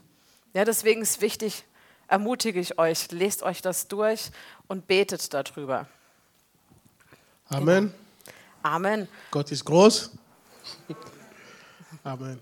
[0.54, 1.66] Ja, deswegen ist wichtig,
[2.08, 4.30] ermutige ich euch, lest euch das durch
[4.68, 5.88] und betet darüber.
[7.48, 7.96] Amen.
[8.62, 9.08] Amen.
[9.32, 10.12] Gott ist groß.
[12.04, 12.40] Amen.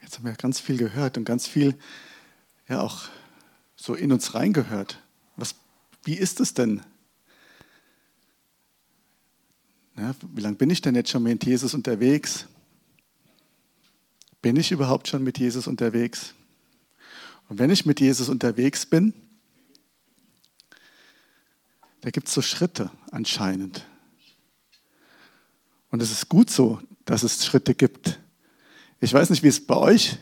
[0.00, 1.78] Jetzt haben wir ganz viel gehört und ganz viel
[2.68, 3.02] ja auch
[3.76, 5.03] so in uns reingehört.
[6.04, 6.82] Wie ist es denn?
[9.96, 12.46] Ja, wie lange bin ich denn jetzt schon mit Jesus unterwegs?
[14.42, 16.34] Bin ich überhaupt schon mit Jesus unterwegs?
[17.48, 19.14] Und wenn ich mit Jesus unterwegs bin,
[22.02, 23.86] da gibt es so Schritte anscheinend.
[25.90, 28.20] Und es ist gut so, dass es Schritte gibt.
[29.00, 30.18] Ich weiß nicht, wie es bei euch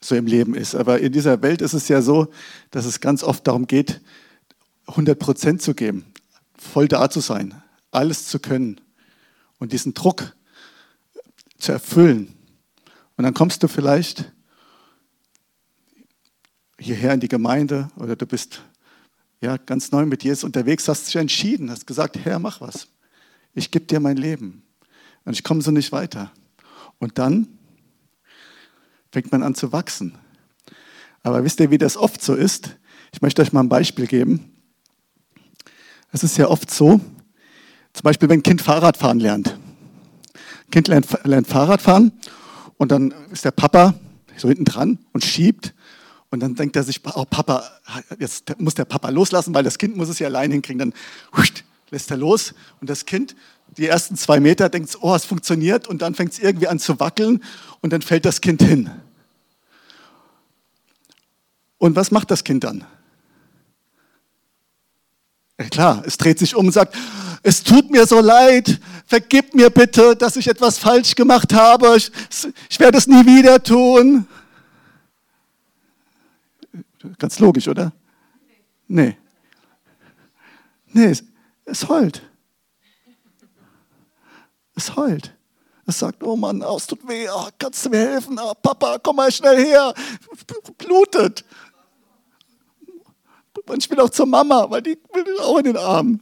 [0.00, 2.32] so im Leben ist, aber in dieser Welt ist es ja so,
[2.70, 4.02] dass es ganz oft darum geht,
[4.86, 6.04] 100 Prozent zu geben,
[6.56, 8.80] voll da zu sein, alles zu können
[9.58, 10.34] und diesen Druck
[11.58, 12.34] zu erfüllen.
[13.16, 14.32] Und dann kommst du vielleicht
[16.78, 18.62] hierher in die Gemeinde oder du bist
[19.40, 22.88] ja, ganz neu mit Jesus unterwegs, hast dich entschieden, hast gesagt, Herr, mach was.
[23.52, 24.62] Ich gebe dir mein Leben.
[25.24, 26.32] Und ich komme so nicht weiter.
[26.98, 27.46] Und dann
[29.12, 30.18] fängt man an zu wachsen.
[31.22, 32.76] Aber wisst ihr, wie das oft so ist?
[33.12, 34.53] Ich möchte euch mal ein Beispiel geben.
[36.14, 37.00] Es ist ja oft so,
[37.92, 39.48] zum Beispiel, wenn ein Kind Fahrradfahren lernt.
[39.48, 42.12] Ein Kind lernt, lernt Fahrradfahren
[42.78, 43.94] und dann ist der Papa
[44.36, 45.74] so hinten dran und schiebt
[46.30, 47.64] und dann denkt er sich, oh Papa,
[48.20, 50.78] jetzt muss der Papa loslassen, weil das Kind muss es ja allein hinkriegen.
[50.78, 50.94] Dann
[51.90, 53.34] lässt er los und das Kind
[53.76, 57.00] die ersten zwei Meter denkt, oh, es funktioniert und dann fängt es irgendwie an zu
[57.00, 57.42] wackeln
[57.80, 58.88] und dann fällt das Kind hin.
[61.78, 62.84] Und was macht das Kind dann?
[65.70, 66.96] Klar, es dreht sich um und sagt,
[67.42, 72.10] es tut mir so leid, vergib mir bitte, dass ich etwas falsch gemacht habe, ich,
[72.68, 74.26] ich werde es nie wieder tun.
[77.18, 77.92] Ganz logisch, oder?
[78.88, 79.16] Nee.
[80.92, 81.22] Nee, es,
[81.64, 82.22] es heult.
[84.74, 85.34] Es heult.
[85.86, 88.38] Es sagt, oh Mann, oh, es tut weh, oh, kannst du mir helfen?
[88.40, 89.92] Oh, Papa, komm mal schnell her.
[90.78, 91.44] Blutet.
[93.76, 96.20] Ich will auch zur Mama, weil die will auch in den Arm.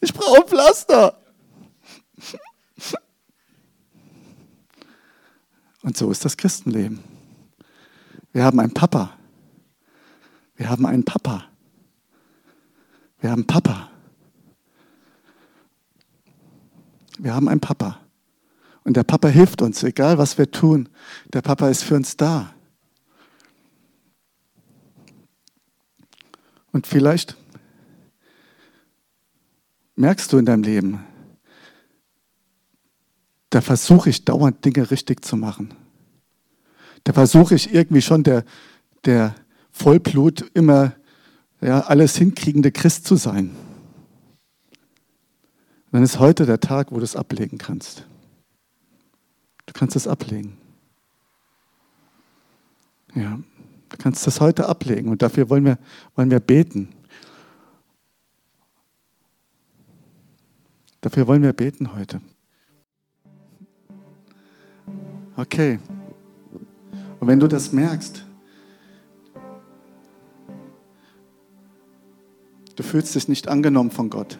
[0.00, 1.18] Ich brauche Pflaster.
[5.82, 7.02] Und so ist das Christenleben.
[8.32, 9.16] Wir haben einen Papa.
[10.56, 11.44] Wir haben einen Papa.
[13.20, 13.90] Wir haben Papa.
[17.18, 18.00] Wir haben einen Papa.
[18.84, 20.88] Und der Papa hilft uns, egal was wir tun.
[21.32, 22.54] Der Papa ist für uns da.
[26.76, 27.38] Und vielleicht
[29.94, 31.06] merkst du in deinem Leben,
[33.48, 35.72] da versuche ich dauernd Dinge richtig zu machen.
[37.04, 38.44] Da versuche ich irgendwie schon der,
[39.06, 39.34] der
[39.70, 40.92] Vollblut immer
[41.62, 43.56] ja, alles hinkriegende Christ zu sein.
[45.92, 48.06] dann ist heute der Tag, wo du es ablegen kannst.
[49.64, 50.58] Du kannst es ablegen.
[53.14, 53.38] Ja,
[53.96, 55.78] du kannst das heute ablegen und dafür wollen wir,
[56.14, 56.88] wollen wir beten.
[61.00, 62.20] Dafür wollen wir beten heute.
[65.36, 65.78] Okay.
[67.20, 68.24] Und wenn du das merkst,
[72.74, 74.38] du fühlst dich nicht angenommen von Gott.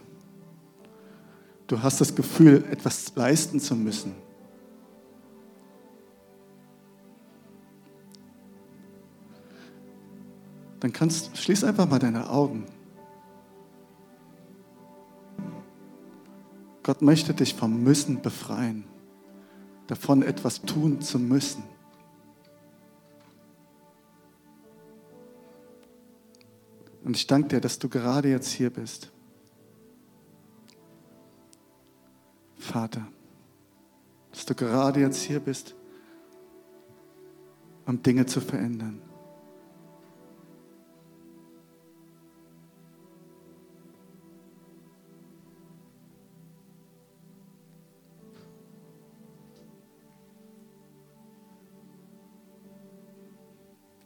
[1.67, 4.15] Du hast das Gefühl, etwas leisten zu müssen.
[10.81, 12.67] Dann kannst, schließ einfach mal deine Augen.
[16.83, 18.85] Gott möchte dich vom Müssen befreien,
[19.89, 21.65] davon etwas tun zu müssen.
[27.03, 29.11] Und ich danke dir, dass du gerade jetzt hier bist.
[32.57, 33.07] Vater,
[34.33, 35.75] dass du gerade jetzt hier bist,
[37.87, 39.06] um Dinge zu verändern.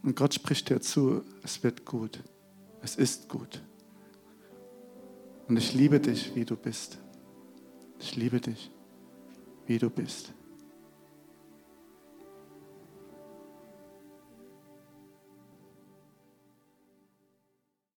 [0.03, 2.22] Und Gott spricht dir zu, es wird gut.
[2.82, 3.62] Es ist gut.
[5.48, 6.98] Und ich liebe dich, wie du bist.
[7.98, 8.70] Ich liebe dich,
[9.66, 10.32] wie du bist.